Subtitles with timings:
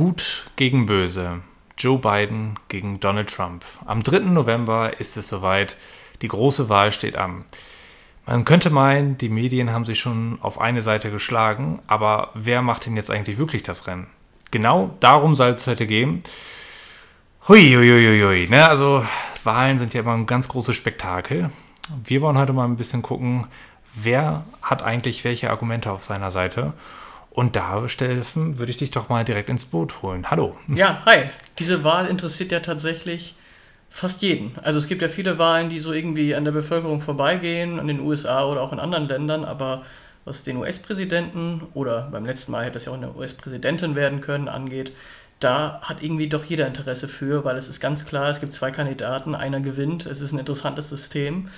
[0.00, 1.42] Gut gegen Böse.
[1.76, 3.66] Joe Biden gegen Donald Trump.
[3.84, 4.20] Am 3.
[4.20, 5.76] November ist es soweit.
[6.22, 7.44] Die große Wahl steht an.
[8.24, 12.86] Man könnte meinen, die Medien haben sich schon auf eine Seite geschlagen, aber wer macht
[12.86, 14.06] denn jetzt eigentlich wirklich das Rennen?
[14.50, 16.22] Genau darum soll es heute gehen.
[17.46, 18.48] Hui, hui, hui, hui.
[18.48, 18.66] Ne?
[18.66, 19.04] Also
[19.44, 21.50] Wahlen sind ja immer ein ganz großes Spektakel.
[22.04, 23.48] Wir wollen heute mal ein bisschen gucken,
[23.94, 26.72] wer hat eigentlich welche Argumente auf seiner Seite.
[27.30, 30.30] Und da, Steffen, würde ich dich doch mal direkt ins Boot holen.
[30.30, 30.56] Hallo.
[30.68, 31.30] Ja, hi.
[31.58, 33.34] Diese Wahl interessiert ja tatsächlich
[33.88, 34.52] fast jeden.
[34.62, 38.00] Also es gibt ja viele Wahlen, die so irgendwie an der Bevölkerung vorbeigehen, an den
[38.00, 39.84] USA oder auch in anderen Ländern, aber
[40.24, 44.48] was den US-Präsidenten oder beim letzten Mal hätte es ja auch eine US-Präsidentin werden können,
[44.48, 44.92] angeht,
[45.40, 48.70] da hat irgendwie doch jeder Interesse für, weil es ist ganz klar, es gibt zwei
[48.70, 51.48] Kandidaten, einer gewinnt, es ist ein interessantes System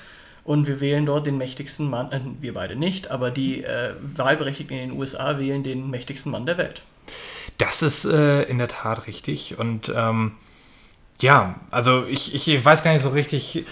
[0.45, 4.77] und wir wählen dort den mächtigsten Mann, äh, wir beide nicht, aber die äh, Wahlberechtigten
[4.77, 6.83] in den USA wählen den mächtigsten Mann der Welt.
[7.59, 10.33] Das ist äh, in der Tat richtig und ähm,
[11.21, 13.65] ja, also ich, ich weiß gar nicht so richtig,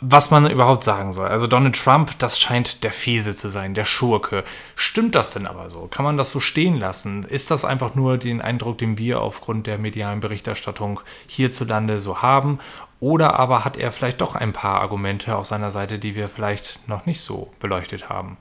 [0.00, 1.28] was man überhaupt sagen soll.
[1.28, 4.44] Also Donald Trump, das scheint der Fiese zu sein, der Schurke.
[4.74, 5.86] Stimmt das denn aber so?
[5.86, 7.24] Kann man das so stehen lassen?
[7.24, 12.58] Ist das einfach nur den Eindruck, den wir aufgrund der medialen Berichterstattung hierzulande so haben?
[13.00, 16.88] Oder aber hat er vielleicht doch ein paar Argumente auf seiner Seite, die wir vielleicht
[16.88, 18.38] noch nicht so beleuchtet haben?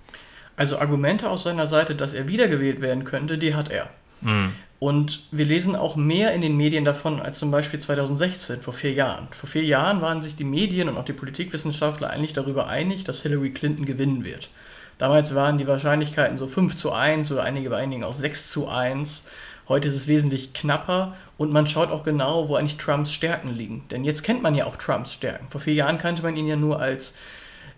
[0.57, 3.89] Also Argumente aus seiner Seite, dass er wiedergewählt werden könnte, die hat er.
[4.21, 4.53] Mhm.
[4.79, 8.93] Und wir lesen auch mehr in den Medien davon als zum Beispiel 2016, vor vier
[8.93, 9.27] Jahren.
[9.31, 13.21] Vor vier Jahren waren sich die Medien und auch die Politikwissenschaftler eigentlich darüber einig, dass
[13.23, 14.49] Hillary Clinton gewinnen wird.
[14.97, 18.67] Damals waren die Wahrscheinlichkeiten so 5 zu 1 oder einige bei einigen auch 6 zu
[18.67, 19.27] 1.
[19.67, 23.83] Heute ist es wesentlich knapper und man schaut auch genau, wo eigentlich Trumps Stärken liegen.
[23.91, 25.47] Denn jetzt kennt man ja auch Trumps Stärken.
[25.49, 27.13] Vor vier Jahren kannte man ihn ja nur als,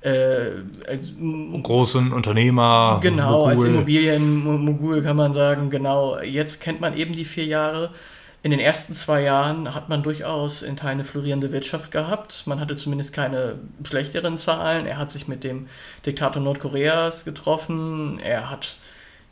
[0.01, 0.51] äh,
[0.87, 1.11] als
[1.63, 2.99] großen Unternehmer.
[3.01, 3.51] Genau, Mogul.
[3.51, 5.69] als Immobilienmogul kann man sagen.
[5.69, 7.91] Genau, jetzt kennt man eben die vier Jahre.
[8.43, 12.45] In den ersten zwei Jahren hat man durchaus in Teilen eine florierende Wirtschaft gehabt.
[12.45, 14.85] Man hatte zumindest keine schlechteren Zahlen.
[14.85, 15.67] Er hat sich mit dem
[16.05, 18.19] Diktator Nordkoreas getroffen.
[18.19, 18.75] Er hat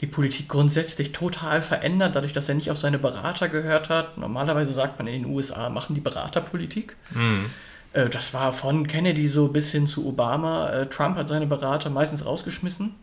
[0.06, 4.18] die Politik grundsätzlich total verändert, dadurch, dass er nicht auf seine Berater gehört hat.
[4.18, 6.96] Normalerweise sagt man in den USA, machen die Berater Politik.
[7.12, 7.46] Mhm.
[7.94, 10.70] Äh, das war von Kennedy so bis hin zu Obama.
[10.70, 12.94] Äh, Trump hat seine Berater meistens rausgeschmissen.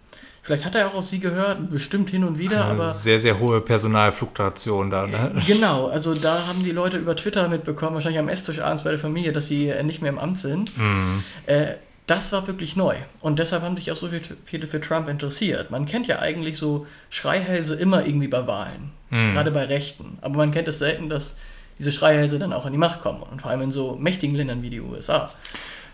[0.45, 2.89] Vielleicht hat er auch auf sie gehört, bestimmt hin und wieder, Eine aber.
[2.89, 5.35] Sehr, sehr hohe Personalfluktuation da, ne?
[5.37, 8.91] Äh, genau, also da haben die Leute über Twitter mitbekommen, wahrscheinlich am Esstisch abends bei
[8.91, 10.77] der Familie, dass sie nicht mehr im Amt sind.
[10.77, 11.25] Mhm.
[11.47, 11.75] Äh,
[12.07, 12.97] das war wirklich neu.
[13.21, 14.09] Und deshalb haben sich auch so
[14.45, 15.71] viele für Trump interessiert.
[15.71, 19.33] Man kennt ja eigentlich so Schreihälse immer irgendwie bei Wahlen, mhm.
[19.33, 20.19] gerade bei Rechten.
[20.21, 21.37] Aber man kennt es selten, dass
[21.79, 23.23] diese Schreihälse dann auch an die Macht kommen.
[23.23, 25.31] Und vor allem in so mächtigen Ländern wie die USA.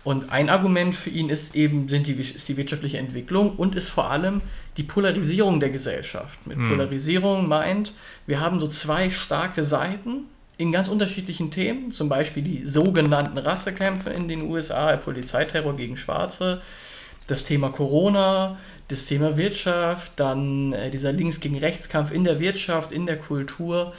[0.03, 3.89] Und ein Argument für ihn ist eben sind die, ist die wirtschaftliche Entwicklung und ist
[3.89, 4.41] vor allem
[4.77, 6.47] die Polarisierung der Gesellschaft.
[6.47, 6.69] Mit mhm.
[6.69, 7.93] Polarisierung meint,
[8.25, 10.25] wir haben so zwei starke Seiten,
[10.59, 16.61] in ganz unterschiedlichen Themen, zum Beispiel die sogenannten Rassekämpfe in den USA, Polizeiterror gegen Schwarze,
[17.27, 18.57] das Thema Corona,
[18.89, 23.93] das Thema Wirtschaft, dann äh, dieser Links- gegen Rechtskampf in der Wirtschaft, in der Kultur.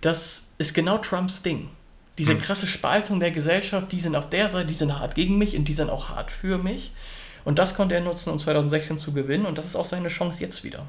[0.00, 1.68] Das ist genau Trumps Ding.
[2.16, 2.40] Diese hm.
[2.40, 5.66] krasse Spaltung der Gesellschaft, die sind auf der Seite, die sind hart gegen mich und
[5.66, 6.92] die sind auch hart für mich.
[7.44, 9.44] Und das konnte er nutzen, um 2016 zu gewinnen.
[9.44, 10.86] Und das ist auch seine Chance jetzt wieder.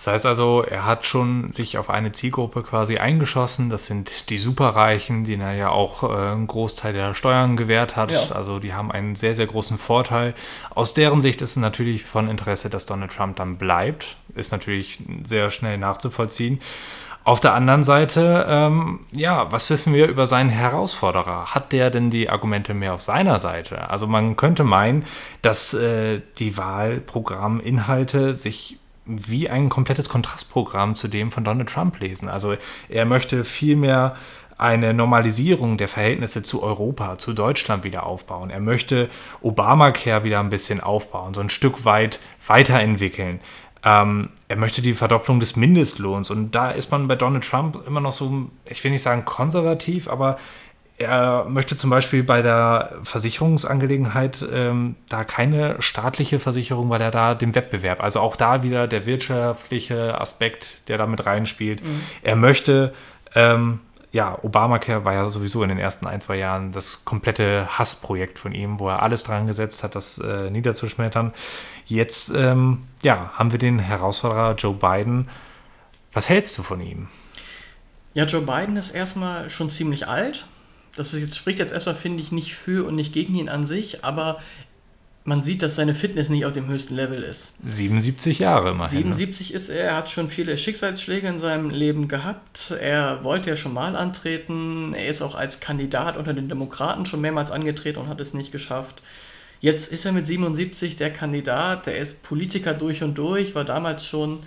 [0.00, 3.68] Das heißt also, er hat schon sich auf eine Zielgruppe quasi eingeschossen.
[3.68, 8.10] Das sind die Superreichen, denen er ja auch äh, einen Großteil der Steuern gewährt hat.
[8.10, 8.22] Ja.
[8.34, 10.32] Also die haben einen sehr, sehr großen Vorteil.
[10.70, 14.16] Aus deren Sicht ist es natürlich von Interesse, dass Donald Trump dann bleibt.
[14.34, 16.60] Ist natürlich sehr schnell nachzuvollziehen.
[17.22, 21.54] Auf der anderen Seite, ähm, ja, was wissen wir über seinen Herausforderer?
[21.54, 23.90] Hat der denn die Argumente mehr auf seiner Seite?
[23.90, 25.04] Also man könnte meinen,
[25.42, 28.78] dass äh, die Wahlprogramminhalte sich
[29.10, 32.28] wie ein komplettes Kontrastprogramm zu dem von Donald Trump lesen.
[32.28, 32.54] Also
[32.88, 34.16] er möchte vielmehr
[34.56, 38.50] eine Normalisierung der Verhältnisse zu Europa, zu Deutschland wieder aufbauen.
[38.50, 39.08] Er möchte
[39.40, 43.40] Obamacare wieder ein bisschen aufbauen, so ein Stück weit weiterentwickeln.
[43.82, 46.30] Ähm, er möchte die Verdopplung des Mindestlohns.
[46.30, 50.08] Und da ist man bei Donald Trump immer noch so, ich will nicht sagen konservativ,
[50.08, 50.38] aber
[51.00, 57.34] er möchte zum Beispiel bei der Versicherungsangelegenheit ähm, da keine staatliche Versicherung, weil er da
[57.34, 61.82] den Wettbewerb, also auch da wieder der wirtschaftliche Aspekt, der da mit reinspielt.
[61.82, 62.02] Mhm.
[62.20, 62.92] Er möchte,
[63.34, 63.80] ähm,
[64.12, 68.52] ja, Obamacare war ja sowieso in den ersten ein, zwei Jahren das komplette Hassprojekt von
[68.52, 71.32] ihm, wo er alles dran gesetzt hat, das äh, niederzuschmettern.
[71.86, 75.30] Jetzt, ähm, ja, haben wir den Herausforderer Joe Biden.
[76.12, 77.08] Was hältst du von ihm?
[78.12, 80.44] Ja, Joe Biden ist erstmal schon ziemlich alt
[80.96, 83.66] das ist jetzt, spricht jetzt erstmal, finde ich, nicht für und nicht gegen ihn an
[83.66, 84.40] sich, aber
[85.24, 87.52] man sieht, dass seine Fitness nicht auf dem höchsten Level ist.
[87.64, 89.12] 77 Jahre immerhin.
[89.12, 89.56] 77 ne?
[89.56, 92.72] ist er, er hat schon viele Schicksalsschläge in seinem Leben gehabt.
[92.80, 94.94] Er wollte ja schon mal antreten.
[94.94, 98.50] Er ist auch als Kandidat unter den Demokraten schon mehrmals angetreten und hat es nicht
[98.50, 99.02] geschafft.
[99.60, 104.06] Jetzt ist er mit 77 der Kandidat, der ist Politiker durch und durch, war damals
[104.06, 104.40] schon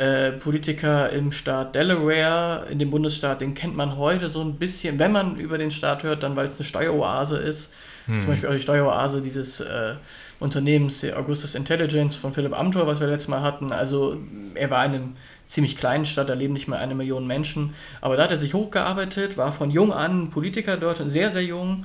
[0.00, 4.98] äh, Politiker im Staat Delaware, in dem Bundesstaat, den kennt man heute so ein bisschen,
[4.98, 7.72] wenn man über den Staat hört, dann weil es eine Steueroase ist
[8.10, 8.20] hm.
[8.20, 9.94] Zum Beispiel auch die Steueroase dieses äh,
[10.40, 13.72] Unternehmens Augustus Intelligence von Philipp Amthor, was wir letztes Mal hatten.
[13.72, 14.16] Also
[14.54, 15.16] er war in einem
[15.46, 17.74] ziemlich kleinen Stadt, da leben nicht mehr eine Million Menschen.
[18.00, 21.84] Aber da hat er sich hochgearbeitet, war von jung an Politiker dort, sehr, sehr jung.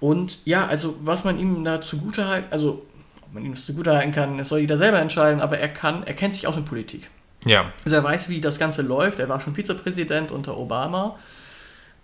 [0.00, 2.86] Und ja, also was man ihm da zugute halten, also
[3.22, 6.04] ob man ihm das zugute halten kann, das soll jeder selber entscheiden, aber er kann,
[6.04, 7.10] er kennt sich aus mit Politik.
[7.44, 7.72] Ja.
[7.84, 9.18] Also er weiß, wie das Ganze läuft.
[9.18, 11.18] Er war schon Vizepräsident unter Obama.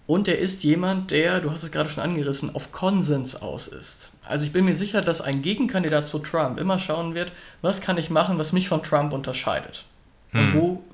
[0.07, 4.11] Und er ist jemand, der, du hast es gerade schon angerissen, auf Konsens aus ist.
[4.23, 7.33] Also ich bin mir sicher, dass ein Gegenkandidat zu Trump immer schauen wird,
[7.63, 9.85] was kann ich machen, was mich von Trump unterscheidet.
[10.31, 10.41] Hm.
[10.41, 10.85] Und wo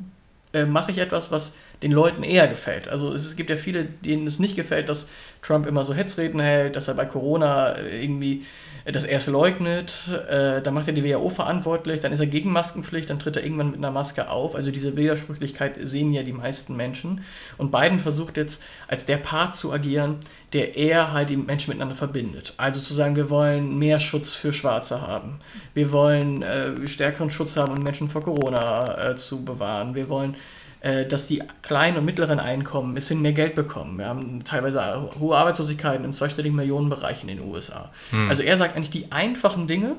[0.52, 2.88] äh, mache ich etwas, was den Leuten eher gefällt.
[2.88, 5.08] Also es gibt ja viele, denen es nicht gefällt, dass
[5.42, 8.44] Trump immer so Hetzreden hält, dass er bei Corona äh, irgendwie
[8.92, 9.92] das erst leugnet,
[10.28, 13.44] äh, dann macht er die WHO verantwortlich, dann ist er gegen Maskenpflicht, dann tritt er
[13.44, 14.54] irgendwann mit einer Maske auf.
[14.54, 17.22] Also diese Widersprüchlichkeit sehen ja die meisten Menschen.
[17.58, 20.16] Und Biden versucht jetzt als der Part zu agieren,
[20.52, 22.54] der eher halt die Menschen miteinander verbindet.
[22.56, 25.38] Also zu sagen, wir wollen mehr Schutz für Schwarze haben.
[25.74, 29.94] Wir wollen äh, stärkeren Schutz haben, um Menschen vor Corona äh, zu bewahren.
[29.94, 30.36] Wir wollen
[30.80, 33.98] dass die kleinen und mittleren Einkommen ein bisschen mehr Geld bekommen.
[33.98, 37.90] Wir haben teilweise hohe Arbeitslosigkeiten im zweistelligen Millionenbereich in den USA.
[38.10, 38.30] Hm.
[38.30, 39.96] Also er sagt eigentlich die einfachen Dinge,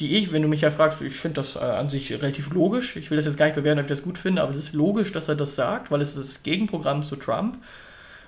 [0.00, 2.96] die ich, wenn du mich ja fragst, ich finde das äh, an sich relativ logisch.
[2.96, 4.72] Ich will das jetzt gar nicht bewerten, ob ich das gut finde, aber es ist
[4.72, 7.58] logisch, dass er das sagt, weil es ist das Gegenprogramm zu Trump.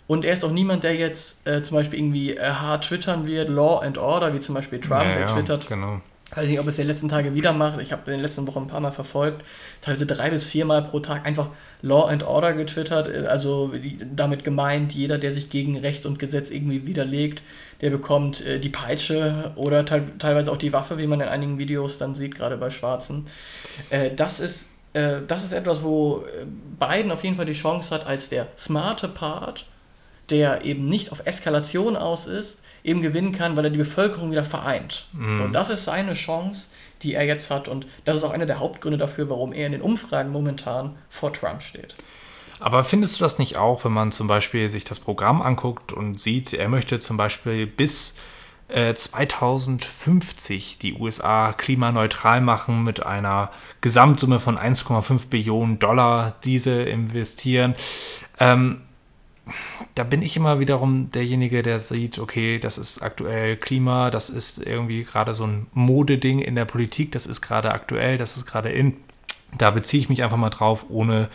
[0.06, 3.48] Und er ist auch niemand, der jetzt äh, zum Beispiel irgendwie äh, hart twittern wird,
[3.48, 5.66] Law and Order, wie zum Beispiel Trump, ja, der twittert.
[5.66, 6.00] Genau
[6.36, 7.80] weiß nicht, ob es die letzten Tage wieder macht.
[7.80, 9.44] Ich habe in den letzten Wochen ein paar Mal verfolgt,
[9.80, 11.48] teilweise drei bis viermal pro Tag einfach
[11.82, 13.08] Law and Order getwittert.
[13.26, 13.72] Also
[14.14, 17.42] damit gemeint, jeder, der sich gegen Recht und Gesetz irgendwie widerlegt,
[17.80, 21.58] der bekommt äh, die Peitsche oder te teilweise auch die Waffe, wie man in einigen
[21.58, 23.26] Videos dann sieht, gerade bei Schwarzen.
[23.90, 26.46] Äh, das ist äh, das ist etwas, wo äh,
[26.80, 29.66] Biden auf jeden Fall die Chance hat, als der smarte Part,
[30.30, 34.44] der eben nicht auf Eskalation aus ist, eben gewinnen kann, weil er die Bevölkerung wieder
[34.44, 35.08] vereint.
[35.12, 35.40] Mhm.
[35.40, 36.68] Und das ist seine Chance,
[37.02, 37.66] die er jetzt hat.
[37.66, 41.32] Und das ist auch einer der Hauptgründe dafür, warum er in den Umfragen momentan vor
[41.32, 41.94] Trump steht.
[42.60, 46.20] Aber findest du das nicht auch, wenn man zum Beispiel sich das Programm anguckt und
[46.20, 48.20] sieht, er möchte zum Beispiel bis
[48.68, 53.50] äh, 2050 die USA klimaneutral machen mit einer
[53.80, 57.74] Gesamtsumme von 1,5 Billionen Dollar, diese investieren.
[58.38, 58.82] Ähm,
[59.94, 64.58] da bin ich immer wiederum derjenige, der sieht, okay, das ist aktuell Klima, das ist
[64.64, 68.70] irgendwie gerade so ein Modeding in der Politik, das ist gerade aktuell, das ist gerade
[68.70, 68.96] in.
[69.56, 71.28] Da beziehe ich mich einfach mal drauf, ohne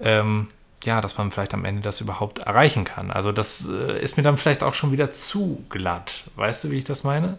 [0.00, 0.48] ähm,
[0.84, 3.10] ja, dass man vielleicht am Ende das überhaupt erreichen kann.
[3.10, 6.24] Also das äh, ist mir dann vielleicht auch schon wieder zu glatt.
[6.36, 7.38] Weißt du, wie ich das meine?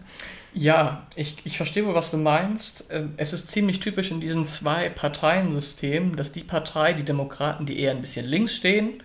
[0.54, 2.86] Ja, ich, ich verstehe wohl, was du meinst.
[2.90, 7.80] Ähm, es ist ziemlich typisch in diesen zwei Parteiensystemen, dass die Partei, die Demokraten, die
[7.80, 9.02] eher ein bisschen links stehen,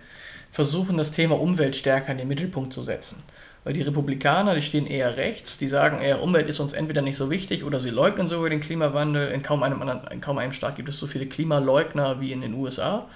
[0.54, 3.24] versuchen, das Thema Umwelt stärker in den Mittelpunkt zu setzen.
[3.64, 7.16] Weil die Republikaner, die stehen eher rechts, die sagen eher, Umwelt ist uns entweder nicht
[7.16, 9.32] so wichtig oder sie leugnen sogar den Klimawandel.
[9.32, 12.40] In kaum einem anderen, in kaum einem Staat gibt es so viele Klimaleugner wie in
[12.40, 13.06] den USA.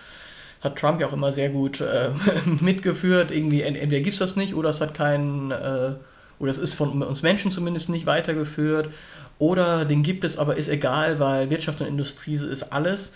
[0.62, 2.11] Hat Trump ja auch immer sehr gut äh,
[2.61, 3.30] mitgeführt.
[3.30, 5.92] Irgendwie, entweder gibt es das nicht oder es hat keinen, äh,
[6.40, 8.90] oder es ist von uns Menschen zumindest nicht weitergeführt.
[9.38, 13.12] Oder den gibt es, aber ist egal, weil Wirtschaft und Industrie ist alles.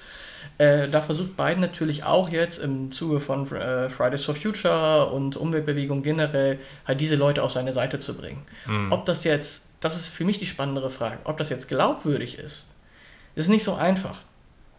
[0.59, 5.37] Äh, da versucht Biden natürlich auch jetzt im Zuge von äh, Fridays for Future und
[5.37, 8.43] Umweltbewegung generell halt diese Leute auf seine Seite zu bringen.
[8.67, 8.93] Mhm.
[8.93, 12.69] Ob das jetzt, das ist für mich die spannendere Frage, ob das jetzt glaubwürdig ist,
[13.35, 14.21] ist nicht so einfach.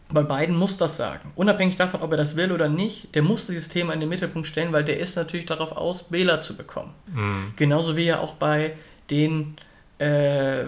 [0.10, 1.32] Weil Biden muss das sagen.
[1.36, 4.48] Unabhängig davon, ob er das will oder nicht, der muss dieses Thema in den Mittelpunkt
[4.48, 6.93] stellen, weil der ist natürlich darauf aus, Wähler zu bekommen.
[7.08, 7.53] Mhm.
[7.55, 8.74] Genauso wie er auch bei
[9.10, 9.55] den
[9.98, 10.65] äh,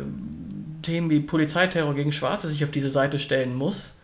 [0.82, 3.95] Themen wie Polizeiterror gegen Schwarze sich auf diese Seite stellen muss,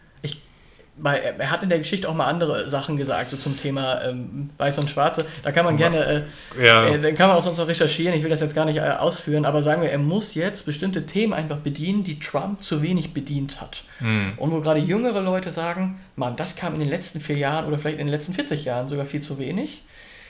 [1.03, 4.77] er hat in der Geschichte auch mal andere Sachen gesagt, so zum Thema ähm, Weiß
[4.77, 5.25] und Schwarze.
[5.41, 6.86] Da kann man gerne, äh, ja.
[6.86, 8.81] äh, dann kann man auch sonst noch recherchieren, ich will das jetzt gar nicht äh,
[8.81, 13.13] ausführen, aber sagen wir, er muss jetzt bestimmte Themen einfach bedienen, die Trump zu wenig
[13.13, 13.83] bedient hat.
[14.00, 14.33] Mhm.
[14.38, 17.79] Und wo gerade jüngere Leute sagen, Mann, das kam in den letzten vier Jahren oder
[17.79, 19.83] vielleicht in den letzten 40 Jahren sogar viel zu wenig.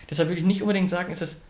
[0.09, 1.41] Deshalb würde ich nicht unbedingt sagen, ist es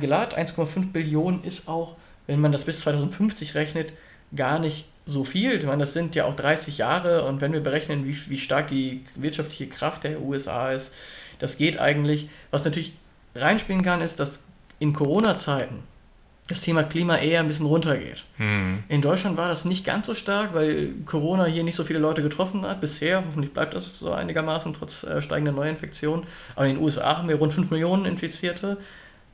[0.00, 1.96] glatt, 1,5 Billionen ist auch,
[2.26, 3.92] wenn man das bis 2050 rechnet,
[4.34, 5.54] gar nicht so viel.
[5.54, 8.68] Ich meine, das sind ja auch 30 Jahre und wenn wir berechnen, wie, wie stark
[8.68, 10.92] die wirtschaftliche Kraft der USA ist,
[11.38, 12.28] das geht eigentlich.
[12.50, 12.92] Was natürlich
[13.34, 14.40] reinspielen kann, ist, dass
[14.78, 15.82] in Corona-Zeiten
[16.48, 18.24] das Thema Klima eher ein bisschen runtergeht.
[18.38, 18.82] Mhm.
[18.88, 22.22] In Deutschland war das nicht ganz so stark, weil Corona hier nicht so viele Leute
[22.22, 23.22] getroffen hat bisher.
[23.26, 26.26] Hoffentlich bleibt das so einigermaßen trotz äh, steigender Neuinfektionen.
[26.54, 28.78] Aber in den USA haben wir rund 5 Millionen Infizierte.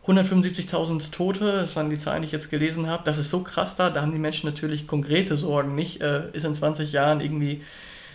[0.07, 3.03] 175.000 Tote, das waren die Zahlen, die ich jetzt gelesen habe.
[3.05, 5.75] Das ist so krass da, da haben die Menschen natürlich konkrete Sorgen.
[5.75, 7.63] Nicht, äh, ist in 20 Jahren irgendwie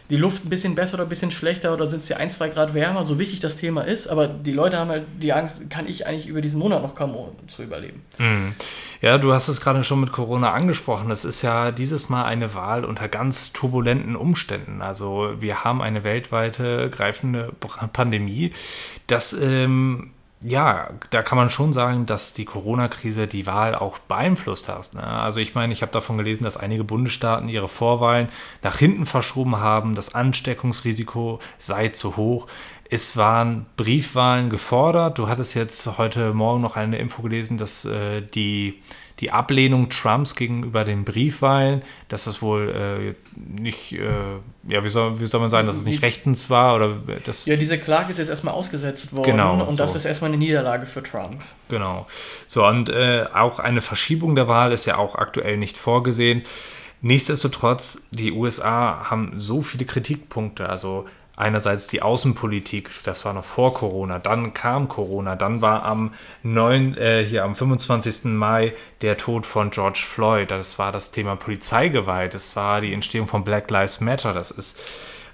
[0.09, 2.73] die Luft ein bisschen besser oder ein bisschen schlechter oder sind sie ein, zwei Grad
[2.73, 6.07] wärmer, so wichtig das Thema ist, aber die Leute haben halt die Angst, kann ich
[6.07, 8.01] eigentlich über diesen Monat noch kommen, um zu überleben.
[8.17, 8.55] Mhm.
[9.01, 11.11] Ja, du hast es gerade schon mit Corona angesprochen.
[11.11, 14.81] Es ist ja dieses Mal eine Wahl unter ganz turbulenten Umständen.
[14.81, 17.53] Also wir haben eine weltweite greifende
[17.93, 18.51] Pandemie.
[19.05, 24.69] Das ähm, ja, da kann man schon sagen, dass die Corona-Krise die Wahl auch beeinflusst
[24.69, 24.93] hat.
[24.93, 25.03] Ne?
[25.03, 28.29] Also ich meine, ich habe davon gelesen, dass einige Bundesstaaten ihre Vorwahlen
[28.63, 29.95] nach hinten verschoben haben.
[29.95, 32.47] Das Ansteckungsrisiko sei zu hoch.
[32.89, 35.17] Es waren Briefwahlen gefordert.
[35.17, 38.81] Du hattest jetzt heute Morgen noch eine Info gelesen, dass äh, die
[39.19, 43.15] die Ablehnung Trumps gegenüber den Briefwahlen, dass das wohl äh,
[43.61, 44.07] nicht, äh,
[44.67, 47.45] ja, wie soll, wie soll man sagen, dass es nicht rechtens war oder das.
[47.45, 49.77] Ja, diese Klage ist jetzt erstmal ausgesetzt worden genau, und so.
[49.77, 51.37] das ist erstmal eine Niederlage für Trump.
[51.67, 52.07] Genau.
[52.47, 56.43] So, und äh, auch eine Verschiebung der Wahl ist ja auch aktuell nicht vorgesehen.
[57.01, 60.67] Nichtsdestotrotz, die USA haben so viele Kritikpunkte.
[60.67, 61.07] Also
[61.39, 66.97] einerseits die Außenpolitik, das war noch vor Corona, dann kam Corona, dann war am 9,
[66.97, 68.25] äh, hier am 25.
[68.25, 73.27] Mai der Tod von George Floyd, das war das Thema Polizeigewalt, das war die Entstehung
[73.27, 74.81] von Black Lives Matter, das ist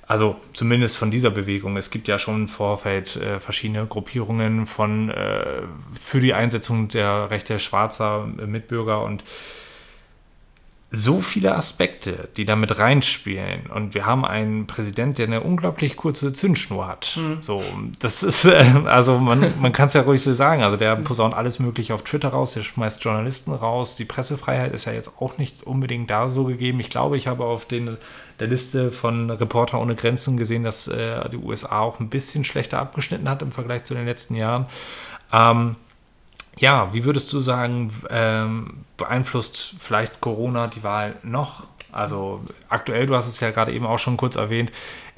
[0.08, 1.78] also zumindest von dieser Bewegung.
[1.78, 5.64] Es gibt ja schon im Vorfeld äh, verschiedene Gruppierungen von äh,
[6.00, 9.24] für die Einsetzung der Rechte schwarzer Mitbürger und
[10.96, 13.68] so viele Aspekte, die damit reinspielen.
[13.68, 17.18] Und wir haben einen Präsident, der eine unglaublich kurze Zündschnur hat.
[17.18, 17.42] Mhm.
[17.42, 17.64] So,
[18.00, 20.64] das ist, äh, also man, man kann es ja ruhig so sagen.
[20.64, 23.96] Also der posaunt alles Mögliche auf Twitter raus, der schmeißt Journalisten raus.
[23.96, 26.80] Die Pressefreiheit ist ja jetzt auch nicht unbedingt da so gegeben.
[26.80, 27.98] Ich glaube, ich habe auf den,
[28.40, 32.80] der Liste von Reporter ohne Grenzen gesehen, dass äh, die USA auch ein bisschen schlechter
[32.80, 34.66] abgeschnitten hat im Vergleich zu den letzten Jahren.
[35.34, 35.76] Ähm,
[36.58, 41.64] ja, wie würdest du sagen, ähm, beeinflusst vielleicht Corona die Wahl noch?
[41.92, 44.72] Also aktuell, du hast es ja gerade eben auch schon kurz erwähnt,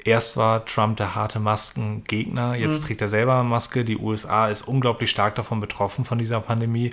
[0.04, 2.86] erst war Trump der harte Maskengegner, jetzt mhm.
[2.86, 6.92] trägt er selber Maske, die USA ist unglaublich stark davon betroffen von dieser Pandemie.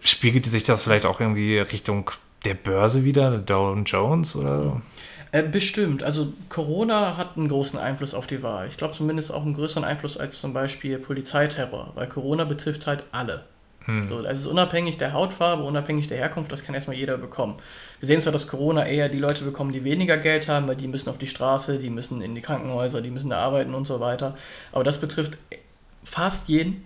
[0.00, 2.10] Spiegelt sich das vielleicht auch irgendwie Richtung
[2.44, 4.82] der Börse wieder, Dow Jones oder?
[5.32, 6.02] Äh, bestimmt.
[6.02, 8.68] Also Corona hat einen großen Einfluss auf die Wahl.
[8.68, 13.04] Ich glaube zumindest auch einen größeren Einfluss als zum Beispiel Polizeiterror, weil Corona betrifft halt
[13.12, 13.44] alle.
[13.86, 14.08] Hm.
[14.08, 17.56] So, es ist unabhängig der Hautfarbe, unabhängig der Herkunft, das kann erstmal jeder bekommen.
[17.98, 20.86] Wir sehen zwar, dass Corona eher die Leute bekommen, die weniger Geld haben, weil die
[20.86, 23.98] müssen auf die Straße, die müssen in die Krankenhäuser, die müssen da arbeiten und so
[24.00, 24.36] weiter.
[24.70, 25.36] Aber das betrifft
[26.04, 26.84] fast jeden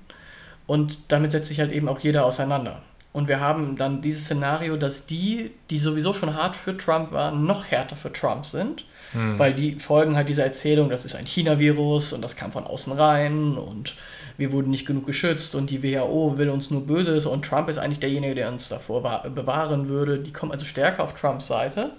[0.67, 2.81] und damit setzt sich halt eben auch jeder auseinander.
[3.17, 7.47] Und wir haben dann dieses Szenario, dass die, die sowieso schon hart für Trump waren,
[7.47, 8.85] noch härter für Trump sind.
[9.13, 9.39] Hm.
[9.39, 12.93] Weil die folgen halt dieser Erzählung, das ist ein China-Virus und das kam von außen
[12.93, 13.95] rein und
[14.37, 17.79] wir wurden nicht genug geschützt und die WHO will uns nur Böses und Trump ist
[17.79, 20.19] eigentlich derjenige, der uns davor bewahren würde.
[20.19, 21.93] Die kommen also stärker auf Trumps Seite.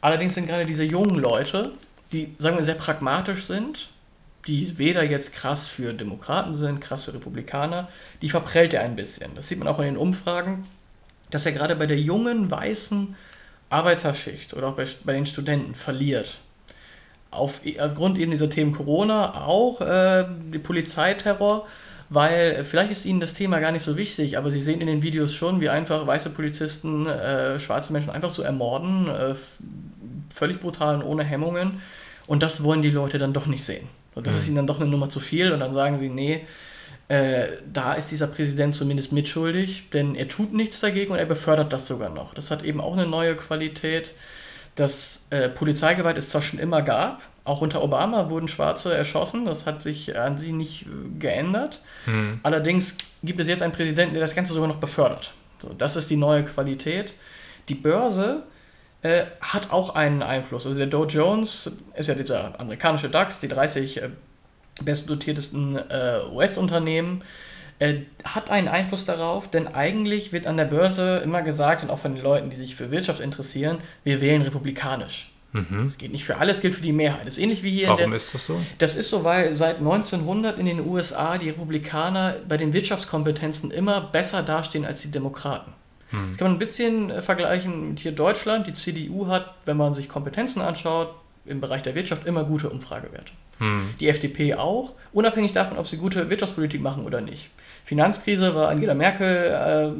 [0.00, 1.72] Allerdings sind gerade diese jungen Leute,
[2.10, 3.90] die, sagen wir, sehr pragmatisch sind,
[4.48, 7.88] die weder jetzt krass für Demokraten sind, krass für Republikaner,
[8.22, 9.34] die verprellt er ein bisschen.
[9.34, 10.66] Das sieht man auch in den Umfragen,
[11.30, 13.14] dass er gerade bei der jungen, weißen
[13.70, 16.38] Arbeiterschicht oder auch bei, bei den Studenten verliert.
[17.30, 20.24] Auf, aufgrund eben dieser Themen Corona, auch äh,
[20.62, 21.66] Polizeiterror,
[22.08, 24.86] weil äh, vielleicht ist ihnen das Thema gar nicht so wichtig, aber sie sehen in
[24.86, 29.34] den Videos schon, wie einfach weiße Polizisten äh, schwarze Menschen einfach so ermorden, äh,
[30.34, 31.82] völlig brutal und ohne Hemmungen.
[32.26, 33.88] Und das wollen die Leute dann doch nicht sehen.
[34.14, 34.40] Und das mhm.
[34.40, 36.46] ist ihnen dann doch eine Nummer zu viel und dann sagen sie, nee,
[37.08, 41.72] äh, da ist dieser Präsident zumindest mitschuldig, denn er tut nichts dagegen und er befördert
[41.72, 42.34] das sogar noch.
[42.34, 44.12] Das hat eben auch eine neue Qualität,
[44.76, 49.64] dass äh, Polizeigewalt es zwar schon immer gab, auch unter Obama wurden Schwarze erschossen, das
[49.64, 51.80] hat sich an sie nicht äh, geändert.
[52.04, 52.40] Mhm.
[52.42, 55.32] Allerdings gibt es jetzt einen Präsidenten, der das Ganze sogar noch befördert.
[55.62, 57.14] So, das ist die neue Qualität.
[57.70, 58.44] Die Börse
[59.02, 60.66] äh, hat auch einen Einfluss.
[60.66, 64.08] Also der Dow Jones ist ja dieser amerikanische DAX, die 30 äh,
[64.82, 67.22] bestdotiertesten äh, US-Unternehmen,
[67.78, 72.00] äh, hat einen Einfluss darauf, denn eigentlich wird an der Börse immer gesagt, und auch
[72.00, 75.30] von den Leuten, die sich für Wirtschaft interessieren, wir wählen republikanisch.
[75.52, 75.84] Mhm.
[75.84, 77.26] Das geht nicht für alles, gilt für die Mehrheit.
[77.26, 77.88] Das ist ähnlich wie hier.
[77.88, 78.60] Warum der, ist das so?
[78.78, 84.00] Das ist so, weil seit 1900 in den USA die Republikaner bei den Wirtschaftskompetenzen immer
[84.00, 85.72] besser dastehen als die Demokraten.
[86.10, 86.28] Hm.
[86.30, 88.66] Das kann man ein bisschen äh, vergleichen mit hier Deutschland.
[88.66, 93.32] Die CDU hat, wenn man sich Kompetenzen anschaut, im Bereich der Wirtschaft immer gute Umfragewerte.
[93.58, 93.94] Hm.
[94.00, 97.50] Die FDP auch, unabhängig davon, ob sie gute Wirtschaftspolitik machen oder nicht.
[97.84, 99.46] Finanzkrise war Angela Merkel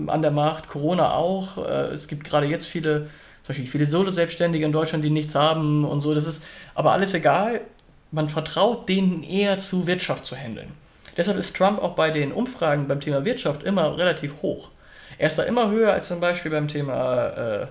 [0.07, 1.59] äh, an der Macht, Corona auch.
[1.67, 3.09] Äh, es gibt gerade jetzt viele,
[3.43, 6.15] zum Beispiel viele Solo-Selbstständige in Deutschland, die nichts haben und so.
[6.15, 7.63] Das ist aber alles egal.
[8.11, 10.69] Man vertraut denen eher zu, Wirtschaft zu handeln.
[11.17, 14.71] Deshalb ist Trump auch bei den Umfragen beim Thema Wirtschaft immer relativ hoch.
[15.19, 17.63] Er ist da immer höher als zum Beispiel beim Thema äh,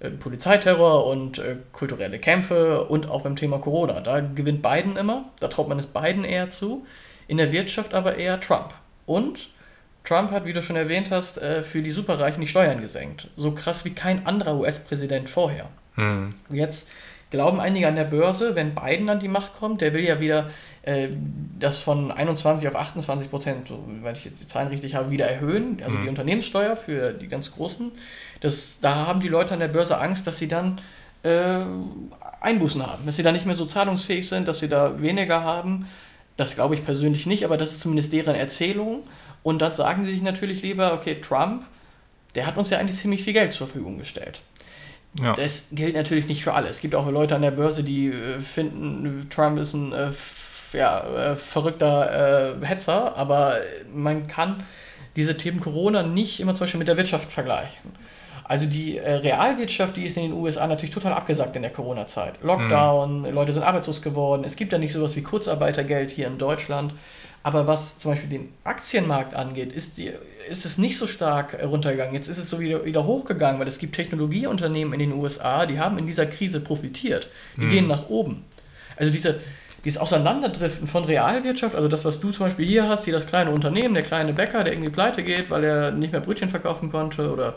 [0.00, 4.00] äh Polizeiterror und äh, kulturelle Kämpfe und auch beim Thema Corona.
[4.00, 6.86] Da gewinnt Biden immer, da traut man es Biden eher zu.
[7.28, 8.74] In der Wirtschaft aber eher Trump.
[9.06, 9.50] Und
[10.04, 13.28] Trump hat, wie du schon erwähnt hast, äh, für die Superreichen die Steuern gesenkt.
[13.36, 15.68] So krass wie kein anderer US-Präsident vorher.
[15.94, 16.34] Hm.
[16.48, 16.90] Jetzt
[17.30, 20.50] glauben einige an der Börse, wenn Biden an die Macht kommt, der will ja wieder
[20.82, 21.08] äh,
[21.58, 25.26] das von 21 auf 28 Prozent, so, wenn ich jetzt die Zahlen richtig habe, wieder
[25.26, 25.80] erhöhen.
[25.82, 26.04] Also hm.
[26.04, 27.92] die Unternehmenssteuer für die ganz Großen.
[28.40, 30.80] Das, da haben die Leute an der Börse Angst, dass sie dann
[31.22, 31.60] äh,
[32.40, 35.86] Einbußen haben, dass sie da nicht mehr so zahlungsfähig sind, dass sie da weniger haben.
[36.36, 39.02] Das glaube ich persönlich nicht, aber das ist zumindest deren Erzählung.
[39.42, 41.64] Und dann sagen sie sich natürlich lieber, okay, Trump,
[42.34, 44.40] der hat uns ja eigentlich ziemlich viel Geld zur Verfügung gestellt.
[45.18, 45.34] Ja.
[45.34, 46.68] Das gilt natürlich nicht für alle.
[46.68, 50.10] Es gibt auch Leute an der Börse, die äh, finden, Trump ist ein äh,
[50.72, 53.56] ja, äh, verrückter äh, Hetzer, aber
[53.92, 54.62] man kann
[55.16, 57.92] diese Themen Corona nicht immer zum Beispiel mit der Wirtschaft vergleichen.
[58.44, 62.42] Also die Realwirtschaft, die ist in den USA natürlich total abgesagt in der Corona-Zeit.
[62.42, 63.30] Lockdown, mhm.
[63.32, 66.92] Leute sind arbeitslos geworden, es gibt ja nicht sowas wie Kurzarbeitergeld hier in Deutschland.
[67.42, 70.12] Aber was zum Beispiel den Aktienmarkt angeht, ist, die,
[70.48, 72.14] ist es nicht so stark runtergegangen.
[72.14, 75.78] Jetzt ist es so wieder, wieder hochgegangen, weil es gibt Technologieunternehmen in den USA, die
[75.78, 77.28] haben in dieser Krise profitiert.
[77.56, 77.70] Die mhm.
[77.70, 78.44] gehen nach oben.
[78.96, 79.40] Also diese,
[79.86, 83.50] dieses Auseinanderdriften von Realwirtschaft, also das, was du zum Beispiel hier hast, hier das kleine
[83.50, 87.32] Unternehmen, der kleine Bäcker, der irgendwie pleite geht, weil er nicht mehr Brötchen verkaufen konnte
[87.32, 87.54] oder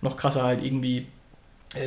[0.00, 1.06] noch krasser halt irgendwie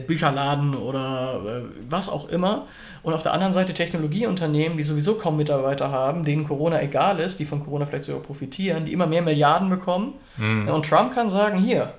[0.07, 2.67] Bücherladen oder äh, was auch immer.
[3.01, 7.39] Und auf der anderen Seite Technologieunternehmen, die sowieso kaum Mitarbeiter haben, denen Corona egal ist,
[7.39, 10.13] die von Corona vielleicht sogar profitieren, die immer mehr Milliarden bekommen.
[10.37, 10.67] Mhm.
[10.67, 11.93] Und Trump kann sagen, hier,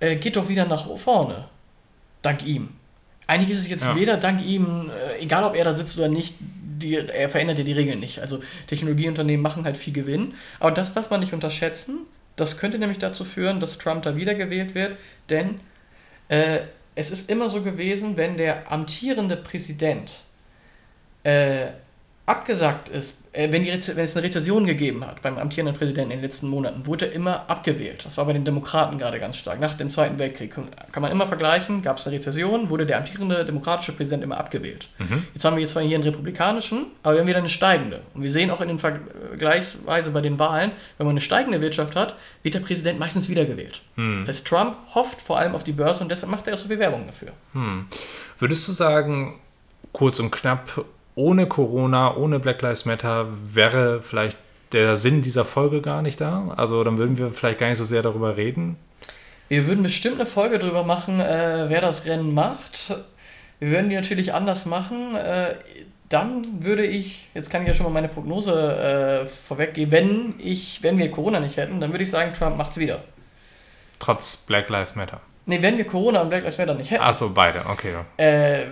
[0.00, 1.44] äh, geht doch wieder nach vorne.
[2.22, 2.70] Dank ihm.
[3.26, 3.96] Eigentlich ist es jetzt ja.
[3.96, 7.64] weder dank ihm, äh, egal ob er da sitzt oder nicht, die, er verändert ja
[7.64, 8.18] die Regeln nicht.
[8.18, 10.34] Also Technologieunternehmen machen halt viel Gewinn.
[10.58, 12.00] Aber das darf man nicht unterschätzen.
[12.34, 14.96] Das könnte nämlich dazu führen, dass Trump da wiedergewählt wird,
[15.28, 15.60] denn
[16.28, 16.60] äh,
[16.94, 20.12] es ist immer so gewesen, wenn der amtierende Präsident
[21.24, 21.68] äh,
[22.24, 26.18] abgesagt ist, äh, wenn, die, wenn es eine Rezession gegeben hat beim amtierenden Präsidenten in
[26.18, 28.04] den letzten Monaten, wurde er immer abgewählt.
[28.04, 29.58] Das war bei den Demokraten gerade ganz stark.
[29.58, 33.44] Nach dem Zweiten Weltkrieg kann man immer vergleichen, gab es eine Rezession, wurde der amtierende
[33.44, 34.88] demokratische Präsident immer abgewählt.
[34.98, 35.26] Mhm.
[35.34, 38.02] Jetzt haben wir zwar hier einen republikanischen, aber wir haben wieder eine steigende.
[38.14, 41.96] Und wir sehen auch in den Vergleichsweise bei den Wahlen, wenn man eine steigende Wirtschaft
[41.96, 43.80] hat, wird der Präsident meistens wiedergewählt.
[43.96, 44.24] Mhm.
[44.26, 46.68] Das heißt, Trump hofft vor allem auf die Börse und deshalb macht er auch so
[46.68, 47.32] viel Werbung dafür.
[47.52, 47.86] Mhm.
[48.38, 49.40] Würdest du sagen,
[49.92, 54.36] kurz und knapp, ohne Corona, ohne Black Lives Matter wäre vielleicht
[54.72, 56.52] der Sinn dieser Folge gar nicht da.
[56.56, 58.76] Also dann würden wir vielleicht gar nicht so sehr darüber reden.
[59.48, 62.94] Wir würden bestimmt eine Folge darüber machen, äh, wer das Rennen macht.
[63.58, 65.14] Wir würden die natürlich anders machen.
[65.14, 65.56] Äh,
[66.08, 70.82] dann würde ich, jetzt kann ich ja schon mal meine Prognose äh, vorweggeben, wenn ich,
[70.82, 73.02] wenn wir Corona nicht hätten, dann würde ich sagen, Trump macht's wieder.
[73.98, 75.20] Trotz Black Lives Matter.
[75.46, 77.02] Nee, wenn wir Corona und Black Lives Matter nicht hätten.
[77.02, 77.94] Achso, beide, okay.
[78.16, 78.66] Äh,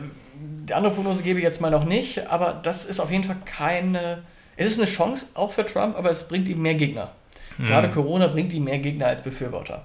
[0.71, 3.39] die andere Prognose gebe ich jetzt mal noch nicht, aber das ist auf jeden Fall
[3.45, 4.23] keine.
[4.57, 7.11] Es ist eine Chance auch für Trump, aber es bringt ihm mehr Gegner.
[7.57, 7.67] Hm.
[7.67, 9.85] Gerade Corona bringt ihm mehr Gegner als Befürworter.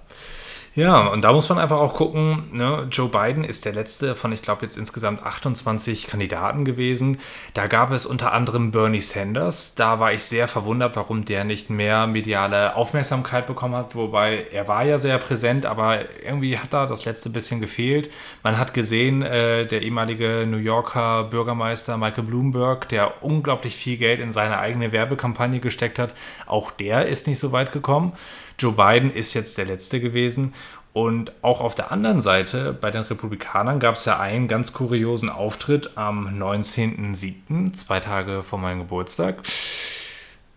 [0.75, 2.85] Ja, und da muss man einfach auch gucken, ne?
[2.91, 7.17] Joe Biden ist der letzte von, ich glaube, jetzt insgesamt 28 Kandidaten gewesen.
[7.53, 9.75] Da gab es unter anderem Bernie Sanders.
[9.75, 13.95] Da war ich sehr verwundert, warum der nicht mehr mediale Aufmerksamkeit bekommen hat.
[13.95, 18.11] Wobei er war ja sehr präsent, aber irgendwie hat da das letzte bisschen gefehlt.
[18.43, 24.19] Man hat gesehen, äh, der ehemalige New Yorker Bürgermeister Michael Bloomberg, der unglaublich viel Geld
[24.19, 26.13] in seine eigene Werbekampagne gesteckt hat,
[26.47, 28.11] auch der ist nicht so weit gekommen.
[28.57, 30.53] Joe Biden ist jetzt der Letzte gewesen.
[30.93, 35.27] Und auch auf der anderen Seite, bei den Republikanern, gab es ja einen ganz kuriosen
[35.27, 39.41] Auftritt am 19.07., zwei Tage vor meinem Geburtstag,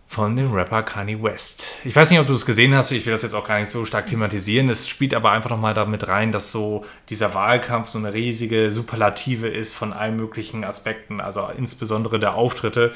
[0.07, 1.79] von dem Rapper Kanye West.
[1.83, 3.69] Ich weiß nicht, ob du es gesehen hast, ich will das jetzt auch gar nicht
[3.69, 4.69] so stark thematisieren.
[4.69, 9.49] Es spielt aber einfach nochmal damit rein, dass so dieser Wahlkampf so eine riesige Superlative
[9.49, 12.93] ist von allen möglichen Aspekten, also insbesondere der Auftritte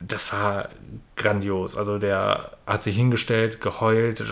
[0.00, 0.68] das war
[1.16, 1.76] grandios.
[1.76, 4.22] Also der hat sich hingestellt, geheult,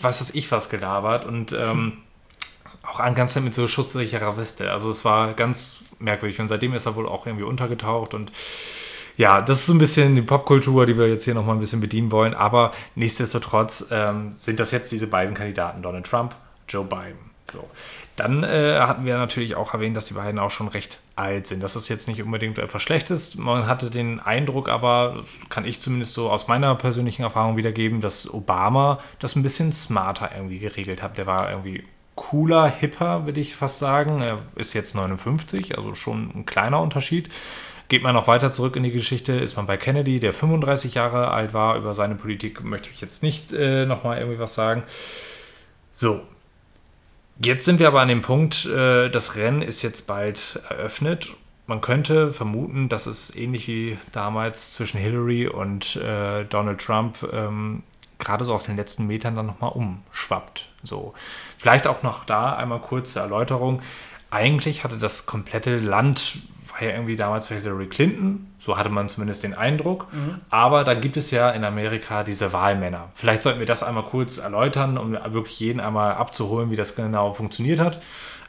[0.00, 1.98] was weiß ich was gelabert und ähm,
[2.82, 4.72] auch an ganz mit so schusssicherer Weste.
[4.72, 8.32] Also es war ganz merkwürdig und seitdem ist er wohl auch irgendwie untergetaucht und
[9.16, 11.80] ja, das ist so ein bisschen die Popkultur, die wir jetzt hier nochmal ein bisschen
[11.80, 12.34] bedienen wollen.
[12.34, 16.34] Aber nichtsdestotrotz ähm, sind das jetzt diese beiden Kandidaten, Donald Trump,
[16.66, 17.18] Joe Biden.
[17.50, 17.68] So.
[18.22, 21.60] Dann äh, hatten wir natürlich auch erwähnt, dass die beiden auch schon recht alt sind.
[21.60, 23.36] Das ist jetzt nicht unbedingt etwas Schlechtes.
[23.36, 28.32] Man hatte den Eindruck, aber kann ich zumindest so aus meiner persönlichen Erfahrung wiedergeben, dass
[28.32, 31.18] Obama das ein bisschen smarter irgendwie geregelt hat.
[31.18, 31.82] Der war irgendwie
[32.14, 34.20] cooler, hipper, würde ich fast sagen.
[34.20, 37.28] Er ist jetzt 59, also schon ein kleiner Unterschied.
[37.88, 41.32] Geht man noch weiter zurück in die Geschichte, ist man bei Kennedy, der 35 Jahre
[41.32, 41.76] alt war.
[41.76, 44.84] Über seine Politik möchte ich jetzt nicht äh, nochmal irgendwie was sagen.
[45.90, 46.20] So,
[47.38, 51.34] Jetzt sind wir aber an dem Punkt, äh, das Rennen ist jetzt bald eröffnet.
[51.66, 57.82] Man könnte vermuten, dass es ähnlich wie damals zwischen Hillary und äh, Donald Trump ähm,
[58.18, 60.68] gerade so auf den letzten Metern dann nochmal umschwappt.
[60.82, 61.14] So.
[61.58, 63.82] Vielleicht auch noch da einmal kurze Erläuterung.
[64.30, 66.38] Eigentlich hatte das komplette Land
[66.82, 70.12] war ja irgendwie damals für Hillary Clinton, so hatte man zumindest den Eindruck.
[70.12, 70.40] Mhm.
[70.50, 73.08] Aber da gibt es ja in Amerika diese Wahlmänner.
[73.14, 77.32] Vielleicht sollten wir das einmal kurz erläutern, um wirklich jeden einmal abzuholen, wie das genau
[77.32, 78.02] funktioniert hat.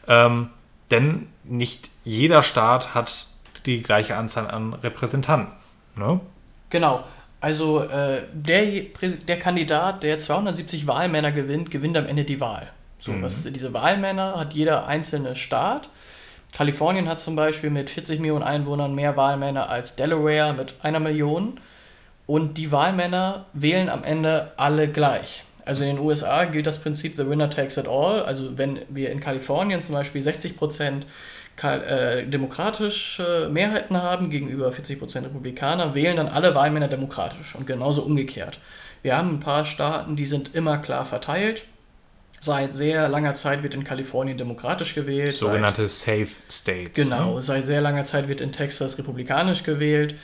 [0.07, 0.49] Ähm,
[0.89, 3.27] denn nicht jeder Staat hat
[3.65, 5.53] die gleiche Anzahl an Repräsentanten.
[5.95, 6.19] Ne?
[6.69, 7.03] Genau.
[7.39, 8.65] Also äh, der,
[9.27, 12.71] der Kandidat, der 270 Wahlmänner gewinnt, gewinnt am Ende die Wahl.
[12.99, 13.21] So, mhm.
[13.21, 15.89] was, diese Wahlmänner hat jeder einzelne Staat.
[16.53, 21.59] Kalifornien hat zum Beispiel mit 40 Millionen Einwohnern mehr Wahlmänner als Delaware mit einer Million.
[22.25, 25.43] Und die Wahlmänner wählen am Ende alle gleich.
[25.65, 28.21] Also in den USA gilt das Prinzip The Winner Takes It All.
[28.21, 31.05] Also wenn wir in Kalifornien zum Beispiel 60 Prozent
[31.61, 38.03] äh, demokratische Mehrheiten haben gegenüber 40 Prozent Republikaner, wählen dann alle Wahlmänner demokratisch und genauso
[38.03, 38.59] umgekehrt.
[39.01, 41.63] Wir haben ein paar Staaten, die sind immer klar verteilt.
[42.43, 45.31] Seit sehr langer Zeit wird in Kalifornien demokratisch gewählt.
[45.31, 47.01] Sogenannte seit, Safe States.
[47.01, 47.41] Genau, ne?
[47.41, 50.15] seit sehr langer Zeit wird in Texas republikanisch gewählt.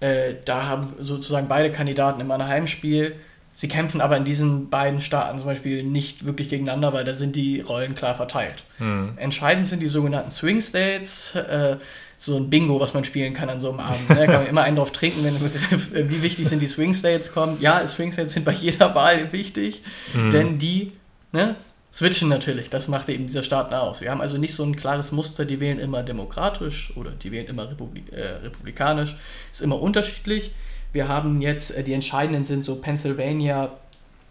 [0.00, 3.14] Äh, da haben sozusagen beide Kandidaten immer ein Heimspiel.
[3.52, 7.36] Sie kämpfen aber in diesen beiden Staaten zum Beispiel nicht wirklich gegeneinander, weil da sind
[7.36, 8.64] die Rollen klar verteilt.
[8.78, 9.12] Hm.
[9.16, 11.36] Entscheidend sind die sogenannten Swing States.
[11.36, 11.76] Äh,
[12.18, 14.10] so ein Bingo, was man spielen kann an so einem Abend.
[14.10, 14.26] Da ne?
[14.26, 16.94] kann man immer einen drauf trinken, wenn der Begriff, äh, wie wichtig sind die Swing
[16.94, 17.60] States kommt.
[17.60, 19.82] Ja, Swing States sind bei jeder Wahl wichtig,
[20.14, 20.30] hm.
[20.30, 20.92] denn die
[21.32, 21.56] ne,
[21.92, 22.70] switchen natürlich.
[22.70, 24.00] Das macht eben dieser Staat aus.
[24.00, 27.46] Wir haben also nicht so ein klares Muster, die wählen immer demokratisch oder die wählen
[27.46, 29.16] immer Republik äh, republikanisch.
[29.52, 30.52] Ist immer unterschiedlich.
[30.92, 33.72] Wir haben jetzt, äh, die entscheidenden sind so Pennsylvania,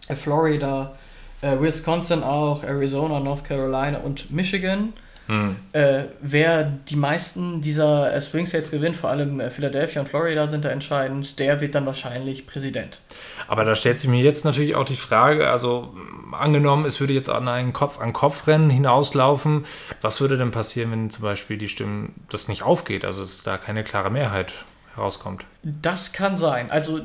[0.08, 0.96] äh, Florida,
[1.42, 4.94] äh, Wisconsin auch, Arizona, North Carolina und Michigan.
[5.30, 5.58] Hm.
[5.74, 10.48] Äh, wer die meisten dieser äh, Swing States gewinnt, vor allem äh, Philadelphia und Florida
[10.48, 13.00] sind da entscheidend, der wird dann wahrscheinlich Präsident.
[13.48, 15.96] Aber da stellt sich mir jetzt natürlich auch die Frage, also
[16.32, 19.66] angenommen, es würde jetzt an ein Kopf-an-Kopf-Rennen hinauslaufen,
[20.02, 23.60] was würde denn passieren, wenn zum Beispiel die Stimmen das nicht aufgeht, also es da
[23.60, 24.52] keine klare Mehrheit
[24.96, 25.46] herauskommt?
[25.62, 26.72] Das kann sein.
[26.72, 27.02] Also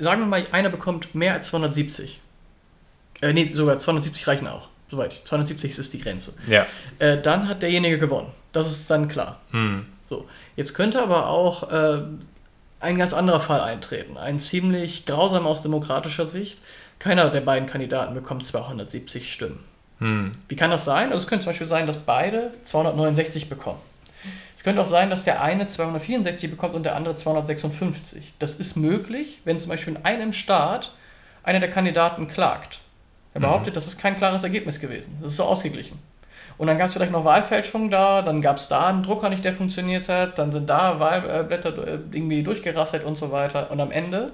[0.00, 2.20] sagen wir mal, einer bekommt mehr als 270.
[3.20, 6.34] Äh, nee, sogar 270 reichen auch soweit ich, 270 ist die Grenze.
[6.46, 6.66] Ja.
[6.98, 8.30] Äh, dann hat derjenige gewonnen.
[8.52, 9.40] Das ist dann klar.
[9.50, 9.86] Hm.
[10.10, 10.28] So.
[10.54, 12.02] Jetzt könnte aber auch äh,
[12.78, 14.18] ein ganz anderer Fall eintreten.
[14.18, 16.60] Ein ziemlich grausam aus demokratischer Sicht.
[16.98, 19.60] Keiner der beiden Kandidaten bekommt 270 Stimmen.
[19.98, 20.32] Hm.
[20.48, 21.08] Wie kann das sein?
[21.08, 23.80] Also es könnte zum Beispiel sein, dass beide 269 bekommen.
[24.54, 28.34] Es könnte auch sein, dass der eine 264 bekommt und der andere 256.
[28.38, 30.92] Das ist möglich, wenn zum Beispiel in einem Staat
[31.42, 32.80] einer der Kandidaten klagt.
[33.34, 33.76] Er behauptet, mhm.
[33.76, 35.16] das ist kein klares Ergebnis gewesen.
[35.20, 35.98] Das ist so ausgeglichen.
[36.58, 39.44] Und dann gab es vielleicht noch Wahlfälschungen da, dann gab es da einen Drucker nicht,
[39.44, 43.70] der funktioniert hat, dann sind da Wahlblätter äh, irgendwie durchgerasselt und so weiter.
[43.70, 44.32] Und am Ende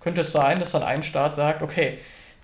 [0.00, 1.98] könnte es sein, dass dann ein Staat sagt, okay,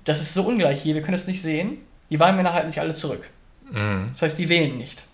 [0.05, 1.79] das ist so ungleich hier, wir können es nicht sehen,
[2.11, 3.29] die Wahlmänner halten sich alle zurück.
[3.73, 4.07] Mhm.
[4.11, 5.05] Das heißt, die wählen nicht.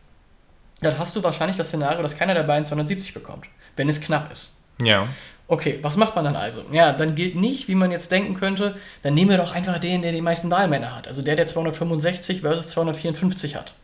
[0.81, 4.31] Dann hast du wahrscheinlich das Szenario, dass keiner der beiden 270 bekommt, wenn es knapp
[4.33, 4.57] ist.
[4.83, 5.09] Ja.
[5.53, 6.63] Okay, was macht man dann also?
[6.73, 10.01] Ja, dann gilt nicht, wie man jetzt denken könnte, dann nehmen wir doch einfach den,
[10.01, 11.07] der die meisten Wahlmänner hat.
[11.07, 13.75] Also der, der 265 versus 254 hat.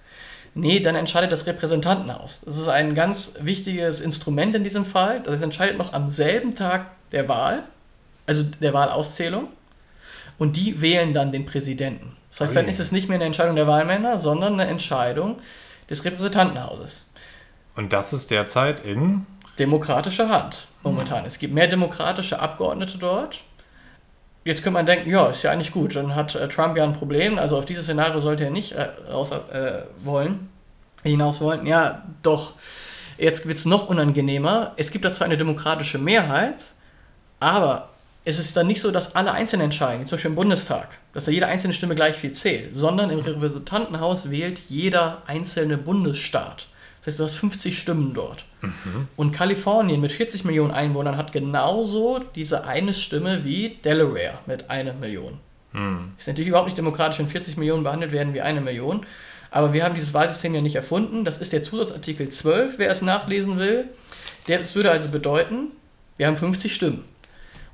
[0.54, 2.40] Nee, dann entscheidet das Repräsentantenhaus.
[2.46, 5.20] Das ist ein ganz wichtiges Instrument in diesem Fall.
[5.20, 7.64] Das entscheidet noch am selben Tag der Wahl,
[8.24, 9.48] also der Wahlauszählung.
[10.38, 12.16] Und die wählen dann den Präsidenten.
[12.30, 15.36] Das heißt, dann ist es nicht mehr eine Entscheidung der Wahlmänner, sondern eine Entscheidung
[15.90, 17.10] des Repräsentantenhauses.
[17.76, 19.26] Und das ist derzeit in
[19.58, 21.24] demokratischer Hand momentan.
[21.26, 23.40] Es gibt mehr demokratische Abgeordnete dort.
[24.44, 26.94] Jetzt könnte man denken, ja, ist ja eigentlich gut, dann hat äh, Trump ja ein
[26.94, 30.48] Problem, also auf dieses Szenario sollte er nicht äh, raus äh, wollen,
[31.02, 31.66] hinaus wollen.
[31.66, 32.54] Ja, doch.
[33.18, 34.72] Jetzt wird es noch unangenehmer.
[34.76, 36.54] Es gibt da zwar eine demokratische Mehrheit,
[37.40, 37.90] aber
[38.24, 41.24] es ist dann nicht so, dass alle einzeln entscheiden, wie zum Beispiel im Bundestag, dass
[41.24, 46.68] da jede einzelne Stimme gleich viel zählt, sondern im Repräsentantenhaus wählt jeder einzelne Bundesstaat.
[47.00, 48.44] Das heißt, du hast 50 Stimmen dort.
[48.60, 49.08] Mhm.
[49.16, 54.94] Und Kalifornien mit 40 Millionen Einwohnern hat genauso diese eine Stimme wie Delaware mit einer
[54.94, 55.38] Million.
[55.72, 56.12] Mhm.
[56.18, 59.06] Ist natürlich überhaupt nicht demokratisch, wenn 40 Millionen behandelt werden wie eine Million.
[59.50, 61.24] Aber wir haben dieses Wahlsystem ja nicht erfunden.
[61.24, 63.86] Das ist der Zusatzartikel 12, wer es nachlesen will.
[64.46, 65.68] Das würde also bedeuten,
[66.16, 67.04] wir haben 50 Stimmen.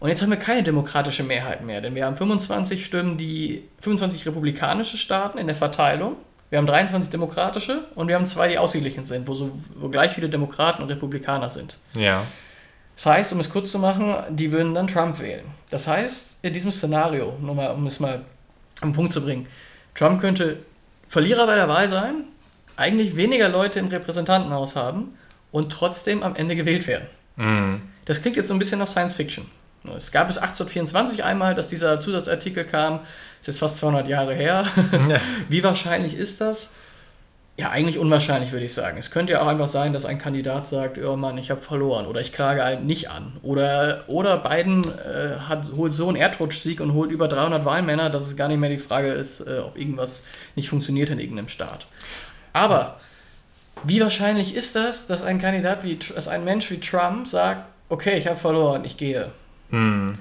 [0.00, 4.26] Und jetzt haben wir keine demokratische Mehrheit mehr, denn wir haben 25 Stimmen, die 25
[4.26, 6.16] republikanische Staaten in der Verteilung.
[6.54, 10.12] Wir haben 23 demokratische und wir haben zwei, die ausgeglichen sind, wo, so, wo gleich
[10.12, 11.78] viele Demokraten und Republikaner sind.
[11.96, 12.22] Ja.
[12.94, 15.42] Das heißt, um es kurz zu machen, die würden dann Trump wählen.
[15.70, 18.20] Das heißt, in diesem Szenario, nur mal, um es mal
[18.82, 19.48] am Punkt zu bringen,
[19.96, 20.58] Trump könnte
[21.08, 22.22] Verlierer bei der Wahl sein,
[22.76, 25.18] eigentlich weniger Leute im Repräsentantenhaus haben
[25.50, 27.08] und trotzdem am Ende gewählt werden.
[27.34, 27.82] Mhm.
[28.04, 29.50] Das klingt jetzt so ein bisschen nach Science Fiction.
[29.96, 33.00] Es gab bis 1824 einmal, dass dieser Zusatzartikel kam.
[33.44, 34.64] Ist jetzt fast 200 Jahre her.
[34.90, 35.20] Ja.
[35.50, 36.76] Wie wahrscheinlich ist das?
[37.58, 38.96] Ja, eigentlich unwahrscheinlich, würde ich sagen.
[38.96, 42.06] Es könnte ja auch einfach sein, dass ein Kandidat sagt, oh Mann, ich habe verloren
[42.06, 43.34] oder ich klage halt nicht an.
[43.42, 48.26] Oder, oder Biden äh, hat, holt so einen Erdrutschsieg und holt über 300 Wahlmänner, dass
[48.26, 50.22] es gar nicht mehr die Frage ist, äh, ob irgendwas
[50.56, 51.84] nicht funktioniert in irgendeinem Staat.
[52.54, 52.98] Aber
[53.82, 58.16] wie wahrscheinlich ist das, dass ein Kandidat wie, dass ein Mensch wie Trump sagt, okay,
[58.16, 59.32] ich habe verloren, ich gehe.
[59.68, 60.14] Hm.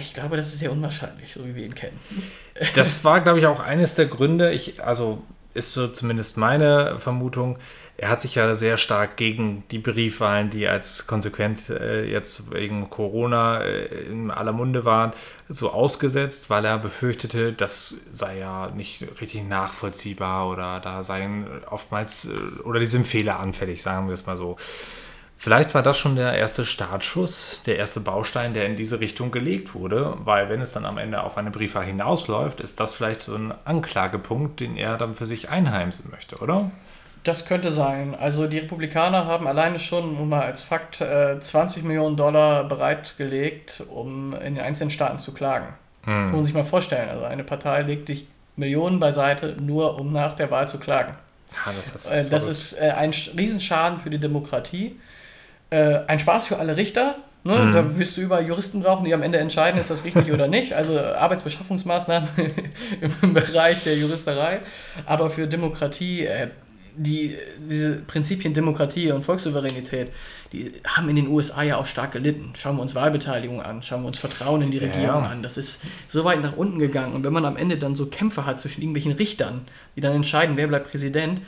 [0.00, 1.98] Ich glaube, das ist sehr unwahrscheinlich, so wie wir ihn kennen.
[2.74, 4.52] Das war, glaube ich, auch eines der Gründe.
[4.52, 5.22] Ich, also
[5.54, 7.58] ist so zumindest meine Vermutung.
[7.96, 12.88] Er hat sich ja sehr stark gegen die Briefwahlen, die als konsequent äh, jetzt wegen
[12.90, 15.12] Corona äh, in aller Munde waren,
[15.48, 22.30] so ausgesetzt, weil er befürchtete, das sei ja nicht richtig nachvollziehbar oder da seien oftmals
[22.30, 24.56] äh, oder die sind fehleranfällig, sagen wir es mal so.
[25.42, 29.74] Vielleicht war das schon der erste Startschuss, der erste Baustein, der in diese Richtung gelegt
[29.74, 33.34] wurde, weil wenn es dann am Ende auf eine Briefwahl hinausläuft, ist das vielleicht so
[33.34, 36.70] ein Anklagepunkt, den er dann für sich einheimsen möchte, oder?
[37.24, 38.14] Das könnte sein.
[38.14, 43.82] Also die Republikaner haben alleine schon, nur mal als Fakt, 20 äh, Millionen Dollar bereitgelegt,
[43.90, 45.74] um in den einzelnen Staaten zu klagen.
[46.04, 46.12] Hm.
[46.12, 47.08] Kann man sich mal vorstellen.
[47.08, 51.16] Also eine Partei legt sich Millionen beiseite, nur um nach der Wahl zu klagen.
[51.66, 54.94] Ja, das ist, äh, das ist äh, ein Riesenschaden für die Demokratie.
[55.72, 57.16] Äh, ein Spaß für alle Richter.
[57.44, 57.56] Ne?
[57.56, 57.72] Mhm.
[57.72, 60.74] Da wirst du über Juristen brauchen, die am Ende entscheiden, ist das richtig oder nicht.
[60.74, 62.28] Also Arbeitsbeschaffungsmaßnahmen
[63.22, 64.60] im Bereich der Juristerei.
[65.06, 66.48] Aber für Demokratie, äh,
[66.94, 67.34] die,
[67.70, 70.12] diese Prinzipien Demokratie und Volkssouveränität,
[70.52, 72.52] die haben in den USA ja auch stark gelitten.
[72.54, 75.30] Schauen wir uns Wahlbeteiligung an, schauen wir uns Vertrauen in die Regierung ja.
[75.30, 75.42] an.
[75.42, 77.14] Das ist so weit nach unten gegangen.
[77.14, 79.62] Und wenn man am Ende dann so Kämpfe hat zwischen irgendwelchen Richtern,
[79.96, 81.40] die dann entscheiden, wer bleibt Präsident,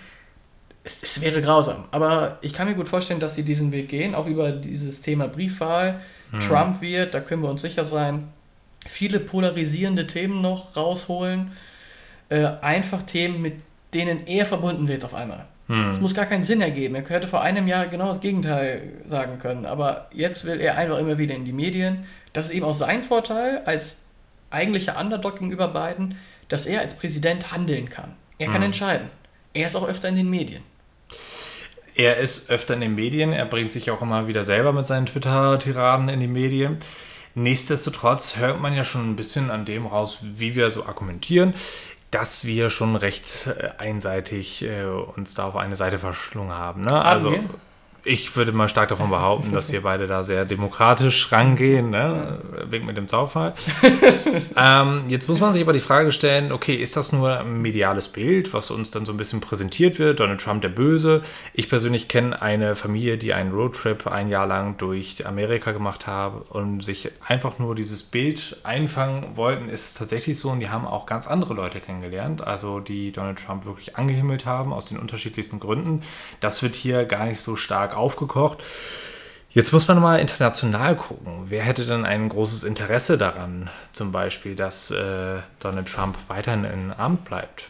[0.85, 1.85] es, es, wäre grausam.
[1.91, 5.27] Aber ich kann mir gut vorstellen, dass sie diesen Weg gehen, auch über dieses Thema
[5.27, 6.01] Briefwahl.
[6.31, 6.41] Hm.
[6.41, 8.29] Trump wird, da können wir uns sicher sein,
[8.87, 11.53] viele polarisierende Themen noch rausholen.
[12.29, 13.55] Äh, einfach Themen, mit
[13.95, 15.47] denen er verbunden wird auf einmal.
[15.69, 15.91] Hm.
[15.91, 16.95] Es muss gar keinen Sinn ergeben.
[16.95, 19.65] Er könnte vor einem Jahr genau das Gegenteil sagen können.
[19.65, 22.05] Aber jetzt will er einfach immer wieder in die Medien.
[22.35, 24.05] Das ist eben auch sein Vorteil als
[24.51, 26.17] eigentlicher Underdog gegenüber Biden,
[26.49, 28.13] dass er als Präsident handeln kann.
[28.39, 28.65] Er kann hm.
[28.65, 29.09] entscheiden.
[29.55, 30.63] Er ist auch öfter in den Medien
[31.95, 35.07] er ist öfter in den Medien, er bringt sich auch immer wieder selber mit seinen
[35.07, 36.79] Twitter-Tiraden in die Medien.
[37.35, 41.55] Nichtsdestotrotz hört man ja schon ein bisschen an dem raus, wie wir so argumentieren,
[42.11, 46.83] dass wir schon recht äh, einseitig äh, uns da auf eine Seite verschlungen haben.
[46.83, 47.05] Ne?
[47.05, 47.45] Also, wir?
[48.05, 52.39] Ich würde mal stark davon behaupten, dass wir beide da sehr demokratisch rangehen, ne?
[52.69, 53.55] wegen mit dem Zaufall.
[54.57, 58.09] ähm, jetzt muss man sich aber die Frage stellen, okay, ist das nur ein mediales
[58.09, 61.23] Bild, was uns dann so ein bisschen präsentiert wird, Donald Trump der Böse?
[61.55, 66.45] Ich persönlich kenne eine Familie, die einen Roadtrip ein Jahr lang durch Amerika gemacht habe
[66.51, 69.71] und sich einfach nur dieses Bild einfangen wollten.
[69.71, 73.43] Ist es tatsächlich so und die haben auch ganz andere Leute kennengelernt, also die Donald
[73.43, 76.03] Trump wirklich angehimmelt haben, aus den unterschiedlichsten Gründen.
[76.41, 78.63] Das wird hier gar nicht so stark aufgekocht.
[79.51, 81.45] Jetzt muss man mal international gucken.
[81.47, 86.91] Wer hätte denn ein großes Interesse daran, zum Beispiel, dass äh, Donald Trump weiterhin im
[86.91, 87.69] Amt bleibt?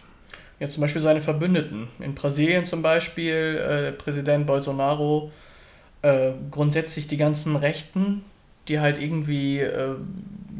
[0.61, 1.89] Ja, zum Beispiel seine Verbündeten.
[1.99, 5.31] In Brasilien zum Beispiel, äh, Präsident Bolsonaro,
[6.01, 8.25] äh, grundsätzlich die ganzen Rechten,
[8.69, 9.95] die halt irgendwie äh,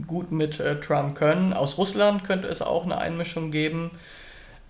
[0.07, 1.53] gut mit äh, Trump können.
[1.55, 3.93] Aus Russland könnte es auch eine Einmischung geben.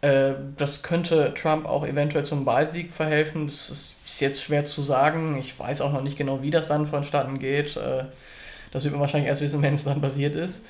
[0.04, 3.46] Äh, das könnte Trump auch eventuell zum Wahlsieg verhelfen.
[3.46, 5.38] Das ist jetzt schwer zu sagen.
[5.38, 7.76] Ich weiß auch noch nicht genau, wie das dann vonstatten geht.
[7.76, 8.04] Äh,
[8.70, 10.66] das wird man wahrscheinlich erst wissen, wenn es dann passiert ist.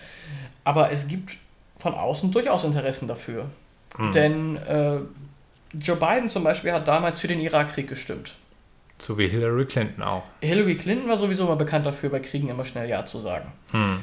[0.62, 1.33] Aber es gibt
[1.79, 3.47] von außen durchaus Interessen dafür.
[3.97, 4.12] Hm.
[4.12, 5.01] Denn äh,
[5.81, 8.37] Joe Biden zum Beispiel hat damals für den Irakkrieg gestimmt.
[8.99, 10.23] So wie Hillary Clinton auch.
[10.42, 13.51] Hillary Clinton war sowieso mal bekannt dafür, bei Kriegen immer schnell Ja zu sagen.
[13.73, 13.99] Hm.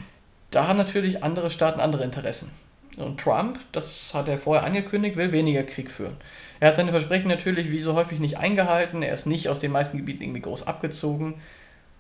[0.51, 2.51] Da haben natürlich andere Staaten andere Interessen.
[2.97, 6.17] Und Trump, das hat er vorher angekündigt, will weniger Krieg führen.
[6.59, 9.01] Er hat seine Versprechen natürlich wie so häufig nicht eingehalten.
[9.01, 11.35] Er ist nicht aus den meisten Gebieten irgendwie groß abgezogen.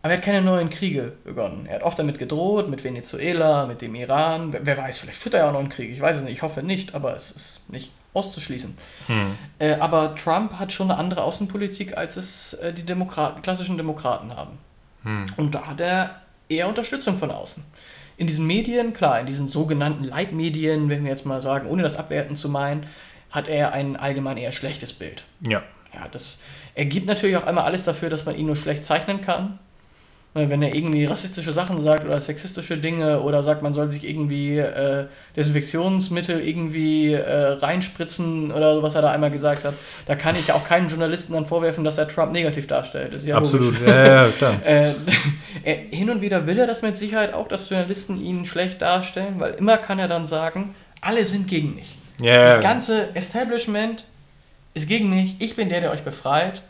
[0.01, 1.67] Aber er hat keine neuen Kriege begonnen.
[1.67, 4.51] Er hat oft damit gedroht, mit Venezuela, mit dem Iran.
[4.51, 5.91] Wer, wer weiß, vielleicht führt er ja auch noch einen Krieg.
[5.91, 8.77] Ich weiß es nicht, ich hoffe nicht, aber es ist nicht auszuschließen.
[9.07, 9.37] Hm.
[9.59, 14.35] Äh, aber Trump hat schon eine andere Außenpolitik, als es äh, die Demokraten, klassischen Demokraten
[14.35, 14.57] haben.
[15.03, 15.27] Hm.
[15.37, 17.63] Und da hat er eher Unterstützung von außen.
[18.21, 21.97] In diesen Medien, klar, in diesen sogenannten Leitmedien, wenn wir jetzt mal sagen, ohne das
[21.97, 22.85] abwerten zu meinen,
[23.31, 25.23] hat er ein allgemein eher schlechtes Bild.
[25.39, 25.63] Ja.
[25.91, 26.37] Ja, das
[26.75, 29.57] ergibt natürlich auch einmal alles dafür, dass man ihn nur schlecht zeichnen kann.
[30.33, 34.59] Wenn er irgendwie rassistische Sachen sagt oder sexistische Dinge oder sagt, man soll sich irgendwie
[34.59, 39.73] äh, Desinfektionsmittel irgendwie äh, reinspritzen oder so, was er da einmal gesagt hat,
[40.05, 43.13] da kann ich auch keinen Journalisten dann vorwerfen, dass er Trump negativ darstellt.
[43.13, 44.55] Ist ja Absolut, ja, ja, klar.
[44.65, 44.89] äh,
[45.89, 49.55] hin und wieder will er das mit Sicherheit auch, dass Journalisten ihn schlecht darstellen, weil
[49.55, 51.97] immer kann er dann sagen, alle sind gegen mich.
[52.21, 52.55] Yeah.
[52.55, 54.05] Das ganze Establishment
[54.73, 56.61] ist gegen mich, ich bin der, der euch befreit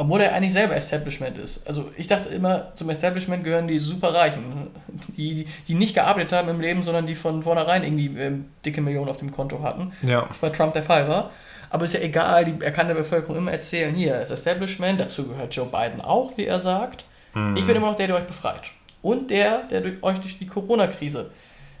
[0.00, 1.66] obwohl er eigentlich selber Establishment ist.
[1.66, 4.68] Also ich dachte immer, zum Establishment gehören die Superreichen,
[5.16, 8.32] die, die nicht gearbeitet haben im Leben, sondern die von vornherein irgendwie äh,
[8.64, 9.92] dicke Millionen auf dem Konto hatten.
[10.02, 10.24] Ja.
[10.28, 11.32] Was bei Trump der Fall war.
[11.68, 15.26] Aber ist ja egal, die, er kann der Bevölkerung immer erzählen, hier ist Establishment, dazu
[15.26, 17.04] gehört Joe Biden auch, wie er sagt.
[17.34, 17.56] Mhm.
[17.56, 18.62] Ich bin immer noch der, der euch befreit.
[19.02, 21.30] Und der, der durch, euch durch die Corona-Krise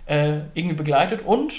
[0.06, 1.52] äh, irgendwie begleitet und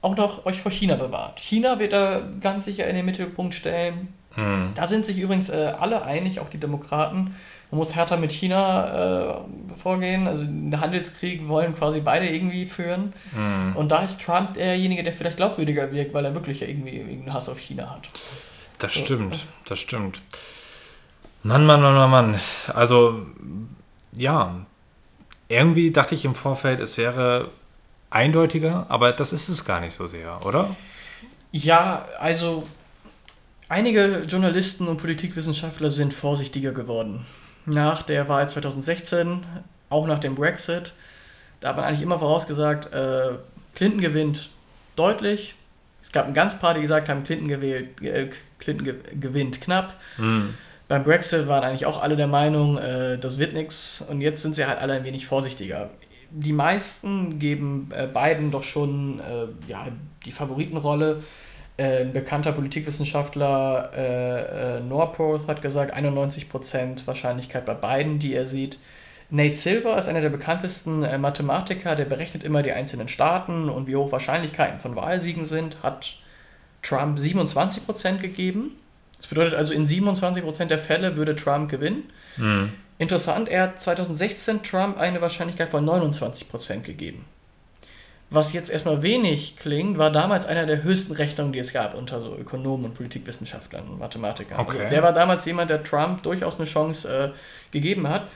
[0.00, 1.38] auch noch euch vor China bewahrt.
[1.38, 4.72] China wird er ganz sicher in den Mittelpunkt stellen hm.
[4.74, 7.36] Da sind sich übrigens äh, alle einig, auch die Demokraten.
[7.70, 10.26] Man muss härter mit China äh, vorgehen.
[10.26, 13.12] Also einen Handelskrieg wollen quasi beide irgendwie führen.
[13.34, 13.76] Hm.
[13.76, 17.48] Und da ist Trump derjenige, der vielleicht glaubwürdiger wirkt, weil er wirklich irgendwie einen Hass
[17.48, 18.08] auf China hat.
[18.78, 19.00] Das so.
[19.00, 20.22] stimmt, das stimmt.
[21.42, 22.40] Mann, Mann, Mann, Mann, Mann.
[22.68, 23.26] Also,
[24.12, 24.54] ja.
[25.48, 27.50] Irgendwie dachte ich im Vorfeld, es wäre
[28.08, 30.74] eindeutiger, aber das ist es gar nicht so sehr, oder?
[31.50, 32.64] Ja, also
[33.72, 37.24] Einige Journalisten und Politikwissenschaftler sind vorsichtiger geworden.
[37.64, 39.46] Nach der Wahl 2016,
[39.88, 40.92] auch nach dem Brexit,
[41.60, 43.30] da hat man eigentlich immer vorausgesagt, äh,
[43.74, 44.50] Clinton gewinnt
[44.94, 45.54] deutlich.
[46.02, 49.94] Es gab ein ganz paar, die gesagt haben, Clinton, gewählt, äh, Clinton ge gewinnt knapp.
[50.18, 50.52] Mhm.
[50.86, 54.04] Beim Brexit waren eigentlich auch alle der Meinung, äh, das wird nichts.
[54.06, 55.88] Und jetzt sind sie halt alle ein wenig vorsichtiger.
[56.30, 59.86] Die meisten geben äh, Biden doch schon äh, ja,
[60.26, 61.22] die Favoritenrolle.
[61.76, 68.46] Äh, ein bekannter Politikwissenschaftler äh, äh, Norpoth hat gesagt, 91% Wahrscheinlichkeit bei beiden, die er
[68.46, 68.78] sieht.
[69.30, 73.86] Nate Silver ist einer der bekanntesten äh, Mathematiker, der berechnet immer die einzelnen Staaten und
[73.86, 76.16] wie hoch Wahrscheinlichkeiten von Wahlsiegen sind, hat
[76.82, 78.72] Trump 27% gegeben.
[79.16, 82.10] Das bedeutet also, in 27% der Fälle würde Trump gewinnen.
[82.36, 82.72] Mhm.
[82.98, 87.24] Interessant, er hat 2016 Trump eine Wahrscheinlichkeit von 29% gegeben
[88.34, 92.20] was jetzt erstmal wenig klingt, war damals einer der höchsten Rechnungen, die es gab unter
[92.20, 94.58] so Ökonomen und Politikwissenschaftlern und Mathematikern.
[94.58, 94.80] Also okay.
[94.80, 98.28] Also der war damals jemand, der Trump durchaus eine Chance äh, gegeben hat.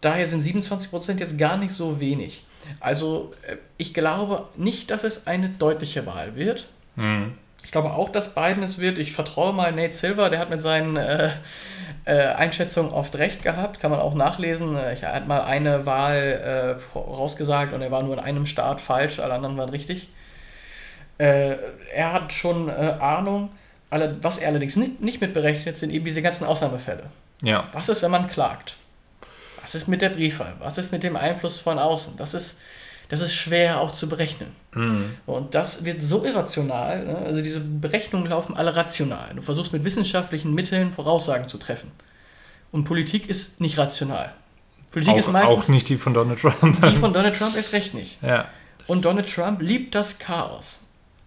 [0.00, 2.44] Daher sind 27% jetzt gar nicht so wenig.
[2.80, 6.68] Also äh, ich glaube nicht, dass es eine deutliche Wahl wird.
[6.96, 7.34] Mhm.
[7.64, 8.98] Ich glaube auch, dass Biden es wird.
[8.98, 11.30] Ich vertraue mal Nate Silver, der hat mit seinen äh,
[12.06, 14.76] äh, Einschätzungen oft recht gehabt, kann man auch nachlesen.
[14.76, 18.80] Äh, ich hatte mal eine Wahl äh, rausgesagt und er war nur in einem Staat
[18.80, 20.08] falsch, alle anderen waren richtig.
[21.18, 21.56] Äh,
[21.92, 23.50] er hat schon äh, Ahnung.
[23.90, 27.04] Alle, was er allerdings nicht, nicht mitberechnet, sind eben diese ganzen Ausnahmefälle.
[27.42, 27.68] Ja.
[27.72, 28.76] Was ist, wenn man klagt?
[29.60, 30.54] Was ist mit der Briefwahl?
[30.60, 32.16] Was ist mit dem Einfluss von außen?
[32.16, 32.58] Das ist
[33.08, 34.48] das ist schwer auch zu berechnen.
[34.74, 35.14] Mhm.
[35.26, 37.16] Und das wird so irrational, ne?
[37.18, 39.32] also diese Berechnungen laufen alle rational.
[39.34, 41.90] Du versuchst mit wissenschaftlichen Mitteln Voraussagen zu treffen.
[42.72, 44.32] Und Politik ist nicht rational.
[44.90, 45.58] Politik auch, ist meistens.
[45.58, 46.80] Auch nicht die von Donald Trump.
[46.90, 48.22] Die von Donald Trump ist recht nicht.
[48.22, 48.48] Ja.
[48.86, 50.80] Und Donald Trump liebt das Chaos.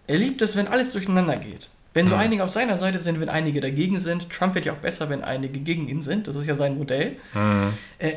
[0.06, 1.68] Er liebt es, wenn alles durcheinander geht.
[1.92, 2.20] Wenn so mhm.
[2.20, 4.30] einige auf seiner Seite sind, wenn einige dagegen sind.
[4.30, 6.28] Trump wird ja auch besser, wenn einige gegen ihn sind.
[6.28, 7.16] Das ist ja sein Modell.
[7.34, 7.74] Mhm.
[7.98, 8.12] Äh,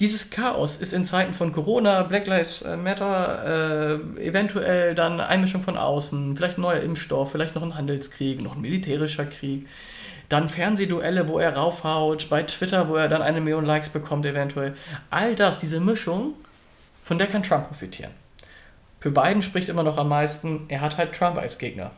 [0.00, 5.76] dieses Chaos ist in Zeiten von Corona, Black Lives Matter, äh, eventuell dann Einmischung von
[5.76, 9.66] außen, vielleicht ein neuer Impfstoff, vielleicht noch ein Handelskrieg, noch ein militärischer Krieg,
[10.28, 14.76] dann Fernsehduelle, wo er raufhaut, bei Twitter, wo er dann eine Million Likes bekommt, eventuell.
[15.10, 16.34] All das, diese Mischung,
[17.02, 18.12] von der kann Trump profitieren.
[19.00, 21.90] Für Biden spricht immer noch am meisten, er hat halt Trump als Gegner.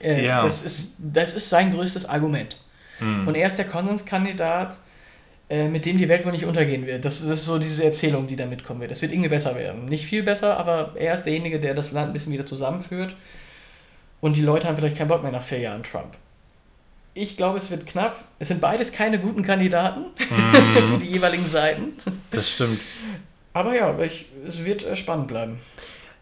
[0.00, 0.42] Äh, ja.
[0.42, 2.58] das, ist, das ist sein größtes Argument.
[3.00, 3.28] Mhm.
[3.28, 4.78] Und er ist der Konsenskandidat,
[5.48, 7.04] äh, mit dem die Welt wohl nicht untergehen wird.
[7.04, 8.90] Das, das, ist so diese Erzählung, die da mitkommen wird.
[8.90, 9.84] Es wird irgendwie besser werden.
[9.84, 13.14] Nicht viel besser, aber er ist derjenige, der das Land ein bisschen wieder zusammenführt.
[14.20, 16.16] Und die Leute haben vielleicht keinen Bock mehr nach vier Jahren Trump.
[17.14, 18.24] Ich glaube, es wird knapp.
[18.38, 20.76] Es sind beides keine guten Kandidaten mm.
[20.92, 21.92] für die jeweiligen Seiten.
[22.30, 22.80] Das stimmt.
[23.52, 25.60] Aber ja, ich, es wird äh, spannend bleiben.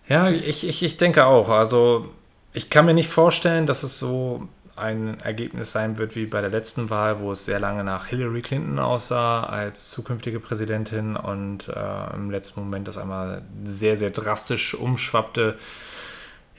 [0.09, 1.49] Ja, ich, ich, ich denke auch.
[1.49, 2.11] Also,
[2.53, 4.46] ich kann mir nicht vorstellen, dass es so
[4.77, 8.43] ein Ergebnis sein wird wie bei der letzten Wahl, wo es sehr lange nach Hillary
[8.43, 14.75] Clinton aussah als zukünftige Präsidentin und äh, im letzten Moment das einmal sehr, sehr drastisch
[14.75, 15.57] umschwappte.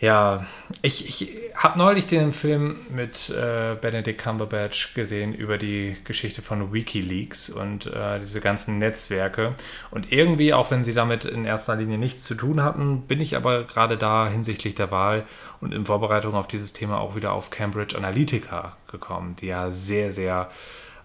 [0.02, 0.46] Ja,
[0.82, 6.74] ich, ich habe neulich den Film mit äh, Benedict Cumberbatch gesehen über die Geschichte von
[6.74, 9.56] Wikileaks und äh, diese ganzen Netzwerke.
[9.92, 13.38] Und irgendwie, auch wenn sie damit in erster Linie nichts zu tun hatten, bin ich
[13.38, 15.24] aber gerade da hinsichtlich der Wahl
[15.62, 20.12] und in Vorbereitung auf dieses Thema auch wieder auf Cambridge Analytica gekommen, die ja sehr,
[20.12, 20.50] sehr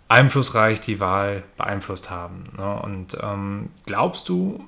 [0.09, 2.51] einflussreich die Wahl beeinflusst haben.
[2.57, 2.83] Ne?
[2.83, 4.67] Und ähm, glaubst du,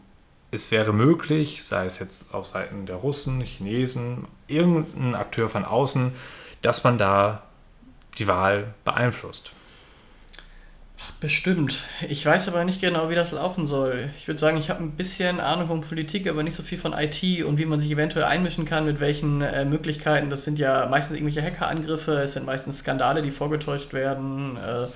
[0.52, 6.12] es wäre möglich, sei es jetzt auf Seiten der Russen, Chinesen, irgendein Akteur von außen,
[6.60, 7.42] dass man da
[8.18, 9.52] die Wahl beeinflusst.
[11.20, 11.84] Bestimmt.
[12.08, 14.10] Ich weiß aber nicht genau, wie das laufen soll.
[14.18, 16.92] Ich würde sagen, ich habe ein bisschen Ahnung von Politik, aber nicht so viel von
[16.92, 20.30] IT und wie man sich eventuell einmischen kann, mit welchen äh, Möglichkeiten.
[20.30, 24.56] Das sind ja meistens irgendwelche Hackerangriffe, es sind meistens Skandale, die vorgetäuscht werden.
[24.58, 24.86] Äh,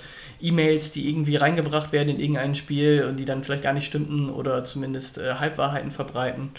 [0.41, 4.30] E-Mails, die irgendwie reingebracht werden in irgendein Spiel und die dann vielleicht gar nicht stimmten
[4.30, 6.51] oder zumindest äh, Halbwahrheiten verbreiten.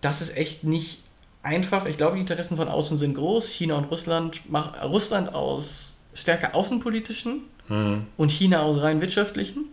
[0.00, 1.02] Das ist echt nicht
[1.42, 1.86] einfach.
[1.86, 3.48] Ich glaube, die Interessen von außen sind groß.
[3.48, 8.06] China und Russland machen Russland aus stärker außenpolitischen mhm.
[8.16, 9.66] und China aus rein wirtschaftlichen.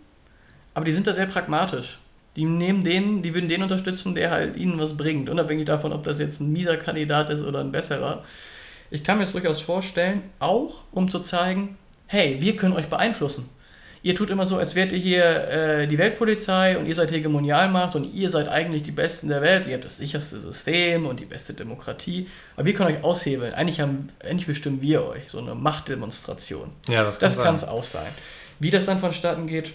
[0.74, 1.98] Aber die sind da sehr pragmatisch.
[2.36, 6.04] Die nehmen den, die würden den unterstützen, der halt ihnen was bringt, unabhängig davon, ob
[6.04, 8.22] das jetzt ein mieser Kandidat ist oder ein besserer.
[8.90, 11.76] Ich kann mir das durchaus vorstellen, auch um zu zeigen,
[12.08, 13.48] hey, wir können euch beeinflussen.
[14.02, 17.96] Ihr tut immer so, als wärt ihr hier äh, die Weltpolizei und ihr seid Hegemonialmacht
[17.96, 19.66] und ihr seid eigentlich die Besten der Welt.
[19.66, 22.28] Ihr habt das sicherste System und die beste Demokratie.
[22.56, 23.54] Aber wir können euch aushebeln.
[23.54, 25.28] Eigentlich, haben, eigentlich bestimmen wir euch.
[25.28, 26.70] So eine Machtdemonstration.
[26.88, 28.10] Ja, das kann es auch sein.
[28.60, 29.72] Wie das dann vonstatten geht.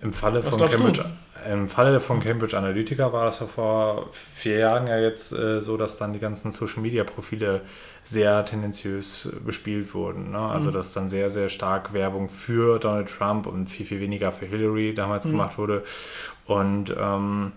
[0.00, 1.04] Im Falle von Cambridge?
[1.46, 5.76] Im Falle von Cambridge Analytica war das ja vor vier Jahren ja jetzt äh, so,
[5.76, 7.62] dass dann die ganzen Social Media Profile
[8.02, 10.32] sehr tendenziös bespielt wurden.
[10.32, 10.38] Ne?
[10.38, 10.74] Also, mhm.
[10.74, 14.94] dass dann sehr, sehr stark Werbung für Donald Trump und viel, viel weniger für Hillary
[14.94, 15.32] damals mhm.
[15.32, 15.84] gemacht wurde.
[16.46, 17.52] Und ähm,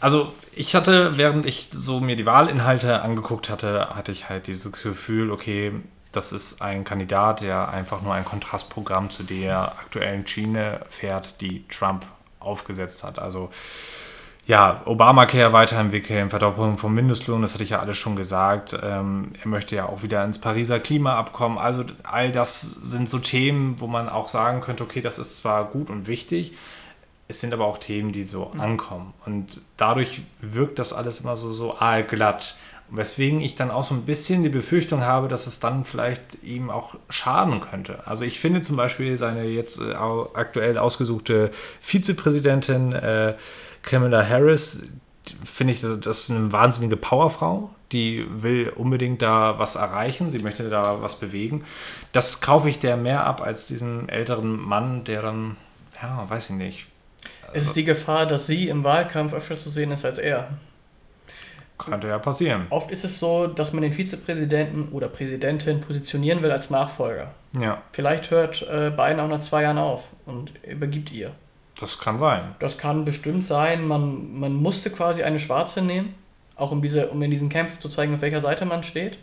[0.00, 4.70] also ich hatte, während ich so mir die Wahlinhalte angeguckt hatte, hatte ich halt dieses
[4.72, 5.72] Gefühl, okay,
[6.12, 11.66] das ist ein Kandidat, der einfach nur ein Kontrastprogramm zu der aktuellen Schiene fährt, die
[11.68, 12.06] Trump
[12.40, 13.18] aufgesetzt hat.
[13.18, 13.50] Also
[14.46, 18.74] ja, Obamacare weiterentwickeln, Verdoppelung vom Mindestlohn, das hatte ich ja alles schon gesagt.
[18.82, 21.58] Ähm, er möchte ja auch wieder ins Pariser Klimaabkommen.
[21.58, 25.66] Also all das sind so Themen, wo man auch sagen könnte, okay, das ist zwar
[25.66, 26.54] gut und wichtig,
[27.28, 28.60] es sind aber auch Themen, die so mhm.
[28.60, 29.12] ankommen.
[29.26, 32.56] Und dadurch wirkt das alles immer so, so aalglatt.
[32.90, 36.70] Weswegen ich dann auch so ein bisschen die Befürchtung habe, dass es dann vielleicht ihm
[36.70, 38.06] auch schaden könnte.
[38.06, 41.50] Also ich finde zum Beispiel seine jetzt äh, aktuell ausgesuchte
[41.82, 43.34] Vizepräsidentin äh,
[43.82, 44.84] Kamala Harris,
[45.44, 47.70] finde ich, das ist eine wahnsinnige Powerfrau.
[47.92, 51.64] Die will unbedingt da was erreichen, sie möchte da was bewegen.
[52.12, 55.56] Das kaufe ich der mehr ab als diesen älteren Mann, der dann,
[56.02, 56.86] ja, weiß ich nicht.
[57.42, 60.48] Also, es ist die Gefahr, dass sie im Wahlkampf öfter zu sehen ist als er.
[61.78, 62.66] Könnte ja passieren.
[62.70, 67.32] Oft ist es so, dass man den Vizepräsidenten oder Präsidentin positionieren will als Nachfolger.
[67.58, 67.82] Ja.
[67.92, 71.32] Vielleicht hört äh, Biden auch nach zwei Jahren auf und übergibt ihr.
[71.80, 72.54] Das kann sein.
[72.58, 73.86] Das kann bestimmt sein.
[73.86, 76.14] Man, man musste quasi eine Schwarze nehmen,
[76.56, 79.18] auch um, diese, um in diesen Kämpfen zu zeigen, auf welcher Seite man steht.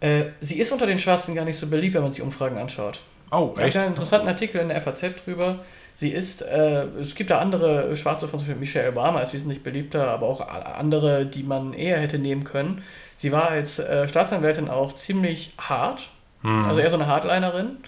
[0.00, 3.00] Äh, sie ist unter den Schwarzen gar nicht so beliebt, wenn man sich Umfragen anschaut.
[3.30, 3.68] Oh, echt?
[3.68, 5.60] Ich habe einen interessanten Artikel in der FAZ drüber.
[5.98, 10.26] Sie ist, äh, es gibt da andere Schwarze von Michelle Obama ist wesentlich beliebter, aber
[10.26, 12.82] auch andere, die man eher hätte nehmen können.
[13.16, 16.10] Sie war als äh, Staatsanwältin auch ziemlich hart,
[16.42, 16.66] hm.
[16.66, 17.78] also eher so eine Hardlinerin.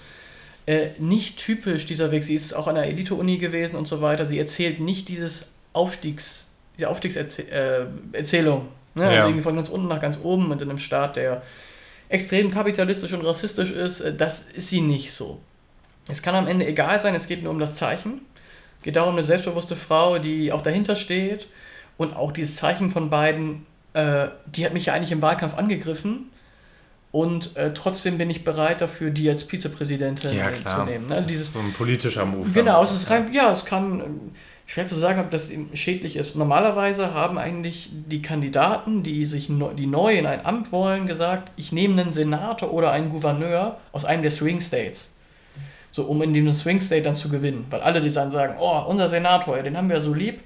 [0.64, 2.24] Äh, nicht typisch dieser Weg.
[2.24, 4.24] Sie ist auch an der Elite-Uni gewesen und so weiter.
[4.24, 7.48] Sie erzählt nicht dieses Aufstiegs, diese Aufstiegserzählung.
[8.94, 9.02] Äh, ne?
[9.02, 9.08] Also ja.
[9.08, 11.42] Also irgendwie von ganz unten nach ganz oben und in einem Staat, der
[12.08, 14.00] extrem kapitalistisch und rassistisch ist.
[14.00, 15.40] Äh, das ist sie nicht so.
[16.08, 18.22] Es kann am Ende egal sein, es geht nur um das Zeichen.
[18.78, 21.46] Es geht darum, eine selbstbewusste Frau, die auch dahinter steht.
[21.96, 26.30] Und auch dieses Zeichen von beiden, äh, die hat mich ja eigentlich im Wahlkampf angegriffen.
[27.10, 31.08] Und äh, trotzdem bin ich bereit dafür, die als Vizepräsidentin ja, zu nehmen.
[31.08, 31.16] Ne?
[31.16, 32.50] Das dieses, ist so ein politischer Move.
[32.50, 34.02] Genau, es ist rein, ja, es kann,
[34.66, 36.36] schwer zu sagen, ob das schädlich ist.
[36.36, 41.50] Normalerweise haben eigentlich die Kandidaten, die sich no, die neu in ein Amt wollen, gesagt,
[41.56, 45.10] ich nehme einen Senator oder einen Gouverneur aus einem der Swing States
[45.98, 47.66] so um in dem Swing State dann zu gewinnen.
[47.70, 50.40] Weil alle, die dann sagen, oh, unser Senator, den haben wir so lieb,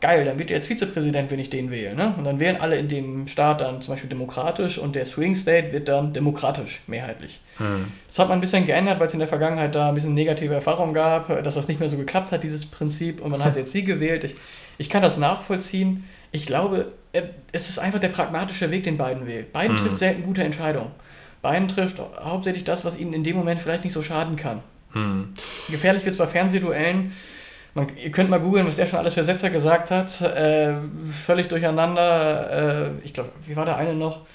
[0.00, 1.94] geil, dann wird er jetzt Vizepräsident, wenn ich den wähle.
[1.94, 2.14] Ne?
[2.16, 5.72] Und dann wählen alle in dem Staat dann zum Beispiel demokratisch und der Swing State
[5.72, 7.40] wird dann demokratisch mehrheitlich.
[7.58, 7.86] Hm.
[8.08, 10.54] Das hat man ein bisschen geändert, weil es in der Vergangenheit da ein bisschen negative
[10.54, 13.72] Erfahrungen gab, dass das nicht mehr so geklappt hat, dieses Prinzip, und man hat jetzt
[13.72, 14.24] sie gewählt.
[14.24, 14.34] Ich,
[14.78, 16.04] ich kann das nachvollziehen.
[16.32, 17.22] Ich glaube, äh,
[17.52, 19.52] es ist einfach der pragmatische Weg, den Biden wählt.
[19.52, 19.84] Biden hm.
[19.84, 20.90] trifft selten gute Entscheidungen.
[21.42, 24.62] Biden trifft hauptsächlich das, was ihnen in dem Moment vielleicht nicht so schaden kann.
[24.92, 25.32] Hm.
[25.70, 27.12] Gefährlich wird es bei Fernsehduellen,
[27.74, 30.20] Man, ihr könnt mal googeln, was der schon alles für Sätze gesagt hat.
[30.20, 30.74] Äh,
[31.10, 32.90] völlig durcheinander.
[33.00, 34.26] Äh, ich glaube, wie war der eine noch?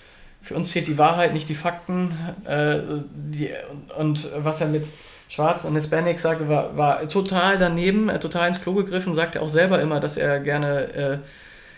[0.41, 2.17] Für uns zählt die Wahrheit, nicht die Fakten.
[2.45, 2.79] Äh,
[3.13, 4.85] die, und, und, was er mit
[5.29, 9.15] Schwarz und Hispanic sagte, war, war total daneben, äh, total ins Klo gegriffen.
[9.15, 11.17] Sagt er auch selber immer, dass er gerne äh,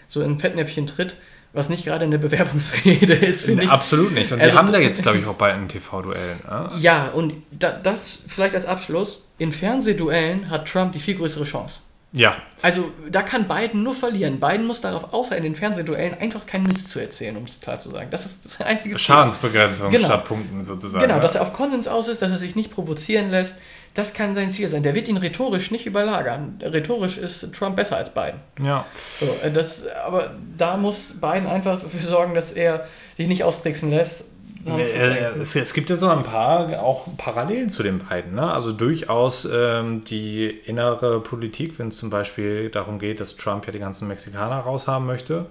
[0.07, 1.17] so in Fettnäpfchen tritt.
[1.51, 3.69] Was nicht gerade eine Bewerbungsrede ist, finde ich.
[3.69, 4.31] Absolut nicht.
[4.31, 6.35] Und also, wir haben da jetzt, glaube ich, auch bei einem TV-Duell.
[6.47, 6.71] Ne?
[6.77, 9.27] Ja, und da, das vielleicht als Abschluss.
[9.39, 11.79] In Fernsehduellen hat Trump die viel größere Chance.
[12.11, 12.37] Ja.
[12.61, 14.39] Also da kann Biden nur verlieren.
[14.39, 17.79] Biden muss darauf, außer in den Fernsehduellen, einfach keinen Mist zu erzählen, um es klar
[17.79, 18.09] zu sagen.
[18.09, 20.05] Das ist das einzige Schadensbegrenzung genau.
[20.05, 21.01] statt Punkten sozusagen.
[21.01, 21.21] Genau, ja.
[21.21, 23.57] dass er auf Konsens aus ist, dass er sich nicht provozieren lässt.
[23.93, 24.83] Das kann sein Ziel sein.
[24.83, 26.59] Der wird ihn rhetorisch nicht überlagern.
[26.61, 28.39] Rhetorisch ist Trump besser als Biden.
[28.61, 28.85] Ja.
[29.19, 32.85] So, äh, das, aber da muss Biden einfach dafür sorgen, dass er
[33.17, 34.25] sich nicht austricksen lässt.
[34.65, 38.35] Es, es, gibt ja so ein paar auch Parallelen zu den beiden.
[38.35, 38.51] Ne?
[38.51, 43.71] Also durchaus ähm, die innere Politik, wenn es zum Beispiel darum geht, dass Trump ja
[43.71, 45.45] die ganzen Mexikaner raushaben möchte.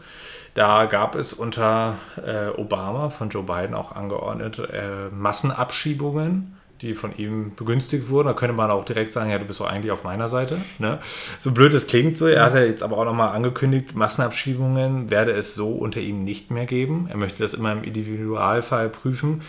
[0.52, 7.16] Da gab es unter äh, Obama von Joe Biden auch angeordnet äh, Massenabschiebungen die von
[7.16, 8.28] ihm begünstigt wurden.
[8.28, 10.58] Da könnte man auch direkt sagen, ja, du bist doch eigentlich auf meiner Seite.
[10.78, 10.98] Ne?
[11.38, 12.26] So blöd es klingt so.
[12.26, 16.50] Er hat ja jetzt aber auch nochmal angekündigt, Massenabschiebungen werde es so unter ihm nicht
[16.50, 17.08] mehr geben.
[17.10, 19.42] Er möchte das immer im Individualfall prüfen.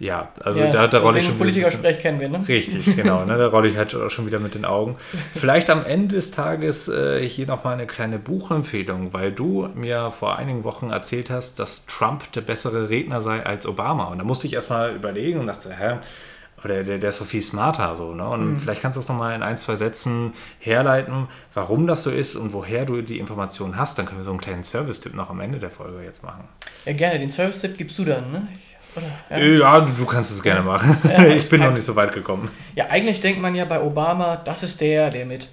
[0.00, 2.44] Ja, also ja, da, da rolle ich schon Politiker Sprech kennen wir, ne?
[2.48, 3.24] Richtig, genau.
[3.24, 4.96] Ne, da rolle ich halt auch schon wieder mit den Augen.
[5.34, 10.36] Vielleicht am Ende des Tages äh, hier nochmal eine kleine Buchempfehlung, weil du mir vor
[10.36, 14.06] einigen Wochen erzählt hast, dass Trump der bessere Redner sei als Obama.
[14.06, 15.98] Und da musste ich erstmal überlegen und dachte, hä,
[16.64, 18.28] oder der, der ist so viel smarter so, ne?
[18.28, 18.58] Und mhm.
[18.58, 22.52] vielleicht kannst du das nochmal in ein, zwei Sätzen herleiten, warum das so ist und
[22.52, 23.98] woher du die Informationen hast.
[23.98, 26.44] Dann können wir so einen kleinen Service-Tipp noch am Ende der Folge jetzt machen.
[26.84, 27.18] Ja, gerne.
[27.18, 28.48] Den Service-Tipp gibst du dann, ne?
[28.96, 30.96] Oder, ja, äh, ja du, du, kannst es gerne machen.
[31.04, 32.50] Ja, ich bin noch nicht so weit gekommen.
[32.74, 35.48] Ja, eigentlich denkt man ja bei Obama, das ist der, der mit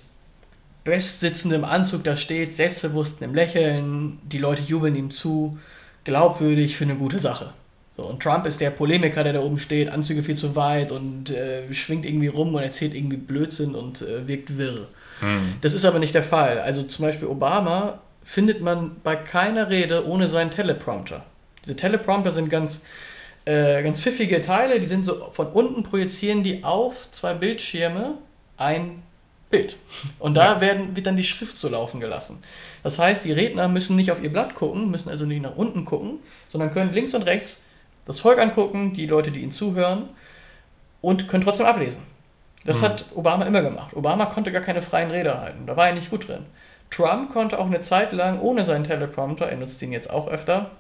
[0.83, 5.57] bestsitzendem Anzug da steht, selbstbewusst im Lächeln, die Leute jubeln ihm zu,
[6.03, 7.53] glaubwürdig für eine gute Sache.
[7.97, 11.29] So, und Trump ist der Polemiker, der da oben steht, Anzüge viel zu weit und
[11.29, 14.87] äh, schwingt irgendwie rum und erzählt irgendwie Blödsinn und äh, wirkt wirr.
[15.19, 15.55] Hm.
[15.61, 16.59] Das ist aber nicht der Fall.
[16.59, 21.25] Also zum Beispiel Obama findet man bei keiner Rede ohne seinen Teleprompter.
[21.65, 22.83] Diese Teleprompter sind ganz,
[23.45, 28.15] äh, ganz pfiffige Teile, die sind so von unten projizieren die auf zwei Bildschirme
[28.57, 29.03] ein
[29.49, 29.75] Bild.
[30.17, 30.61] Und da ja.
[30.61, 32.41] werden, wird dann die Schrift so laufen gelassen.
[32.83, 35.83] Das heißt, die Redner müssen nicht auf ihr Blatt gucken, müssen also nicht nach unten
[35.83, 37.65] gucken, sondern können links und rechts
[38.05, 40.09] das Volk angucken, die Leute, die ihnen zuhören
[41.01, 42.03] und können trotzdem ablesen.
[42.65, 42.85] Das mhm.
[42.85, 43.95] hat Obama immer gemacht.
[43.95, 45.65] Obama konnte gar keine freien Rede halten.
[45.65, 46.45] Da war er nicht gut drin.
[46.91, 50.71] Trump konnte auch eine Zeit lang ohne seinen Teleprompter, er nutzt ihn jetzt auch öfter,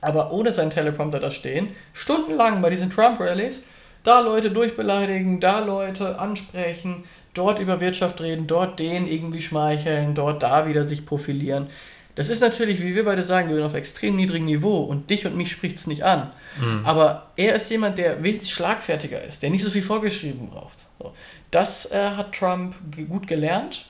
[0.00, 3.62] aber ohne seinen Teleprompter da stehen, stundenlang bei diesen Trump-Rallies,
[4.04, 10.42] da Leute durchbeleidigen, da Leute ansprechen, dort über Wirtschaft reden, dort den irgendwie schmeicheln, dort
[10.42, 11.68] da wieder sich profilieren.
[12.14, 15.36] Das ist natürlich, wie wir beide sagen würden, auf extrem niedrigem Niveau und dich und
[15.36, 16.30] mich spricht es nicht an.
[16.60, 16.82] Mhm.
[16.84, 20.78] Aber er ist jemand, der wesentlich schlagfertiger ist, der nicht so viel vorgeschrieben braucht.
[21.00, 21.12] So.
[21.50, 22.76] Das äh, hat Trump
[23.08, 23.86] gut gelernt,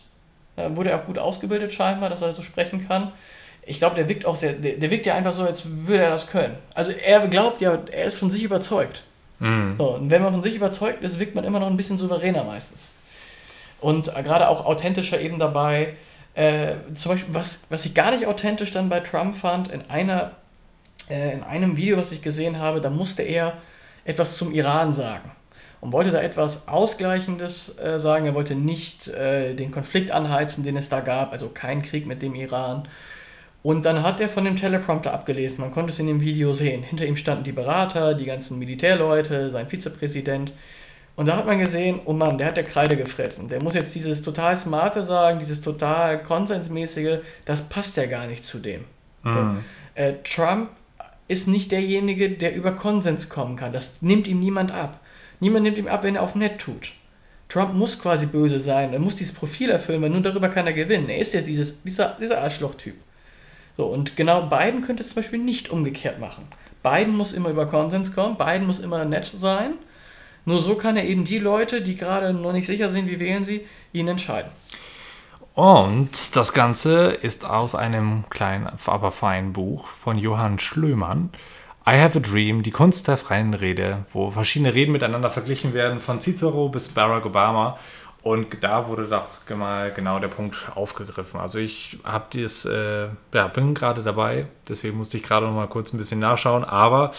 [0.57, 3.13] äh, wurde auch gut ausgebildet scheinbar, dass er so sprechen kann.
[3.67, 6.11] Ich glaube, der wirkt auch sehr, der, der, wirkt ja einfach so, als würde er
[6.11, 6.57] das können.
[6.75, 9.03] Also er glaubt ja, er ist von sich überzeugt.
[9.39, 9.77] Mhm.
[9.79, 12.45] So, und wenn man von sich überzeugt ist, wirkt man immer noch ein bisschen souveräner
[12.45, 12.93] meistens.
[13.81, 15.95] Und äh, gerade auch authentischer eben dabei.
[16.35, 20.33] Äh, zum Beispiel, was, was ich gar nicht authentisch dann bei Trump fand, in, einer,
[21.09, 23.59] äh, in einem Video, was ich gesehen habe, da musste er
[24.05, 25.31] etwas zum Iran sagen
[25.85, 28.25] und wollte da etwas Ausgleichendes äh, sagen.
[28.25, 32.23] Er wollte nicht äh, den Konflikt anheizen, den es da gab, also kein Krieg mit
[32.23, 32.89] dem Iran.
[33.63, 36.83] Und dann hat er von dem Teleprompter abgelesen, man konnte es in dem Video sehen.
[36.83, 40.53] Hinter ihm standen die Berater, die ganzen Militärleute, sein Vizepräsident.
[41.17, 43.49] Und da hat man gesehen, oh Mann, der hat der Kreide gefressen.
[43.49, 48.45] Der muss jetzt dieses total smarte sagen, dieses total konsensmäßige, das passt ja gar nicht
[48.45, 48.85] zu dem.
[49.23, 49.61] Mhm.
[49.95, 50.71] Äh, Trump
[51.29, 53.73] ist nicht derjenige, der über Konsens kommen kann.
[53.73, 55.01] Das nimmt ihm niemand ab.
[55.41, 56.93] Niemand nimmt ihm ab, wenn er auf nett tut.
[57.49, 60.73] Trump muss quasi böse sein, er muss dieses Profil erfüllen, weil nur darüber kann er
[60.73, 61.09] gewinnen.
[61.09, 62.97] Er ist ja dieses, dieser, dieser Arschloch-Typ.
[63.77, 66.47] So, und genau Biden könnte es zum Beispiel nicht umgekehrt machen.
[66.83, 69.75] Biden muss immer über Konsens kommen, Biden muss immer nett sein
[70.45, 73.45] nur so kann er eben die Leute, die gerade noch nicht sicher sind, wie wählen
[73.45, 74.51] sie, ihn entscheiden.
[75.55, 81.31] Und das Ganze ist aus einem kleinen, aber feinen Buch von Johann Schlömann.
[81.87, 86.01] I Have a Dream, die Kunst der freien Rede, wo verschiedene Reden miteinander verglichen werden,
[86.01, 87.79] von Cicero bis Barack Obama.
[88.23, 91.39] Und da wurde doch mal genau der Punkt aufgegriffen.
[91.39, 95.69] Also ich habe dies, äh, ja, bin gerade dabei, deswegen musste ich gerade noch mal
[95.69, 96.65] kurz ein bisschen nachschauen.
[96.65, 97.13] Aber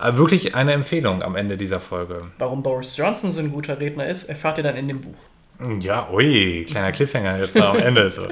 [0.00, 2.22] wirklich eine Empfehlung am Ende dieser Folge.
[2.38, 5.16] Warum Boris Johnson so ein guter Redner ist, erfahrt ihr dann in dem Buch.
[5.80, 8.08] Ja, ui, kleiner Cliffhanger jetzt am Ende.
[8.10, 8.28] So.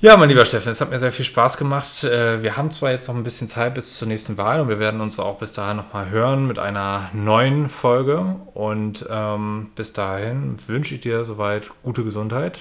[0.00, 2.04] Ja, mein lieber Steffen, es hat mir sehr viel Spaß gemacht.
[2.04, 4.78] Äh, wir haben zwar jetzt noch ein bisschen Zeit bis zur nächsten Wahl und wir
[4.78, 8.36] werden uns auch bis dahin nochmal hören mit einer neuen Folge.
[8.54, 12.58] Und ähm, bis dahin wünsche ich dir soweit gute Gesundheit.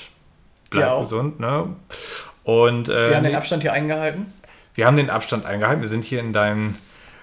[0.71, 1.67] Bleib ja, gesund, ne?
[2.43, 4.25] Und, äh, wir haben den Abstand hier eingehalten.
[4.73, 5.81] Wir haben den Abstand eingehalten.
[5.81, 6.75] Wir sind hier in deinem,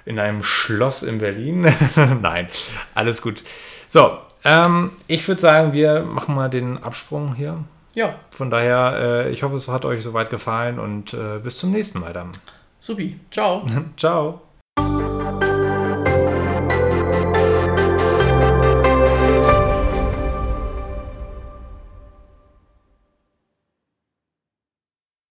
[0.05, 1.73] in deinem Schloss in Berlin.
[2.23, 2.49] Nein,
[2.95, 3.43] alles gut.
[3.89, 7.65] So, ähm, ich würde sagen, wir machen mal den Absprung hier.
[7.95, 8.15] Ja.
[8.31, 12.01] Von daher, äh, ich hoffe, es hat euch soweit gefallen und äh, bis zum nächsten
[12.01, 12.33] Mal dann.
[12.81, 13.19] Supi.
[13.31, 13.67] Ciao.
[13.97, 14.43] Ciao.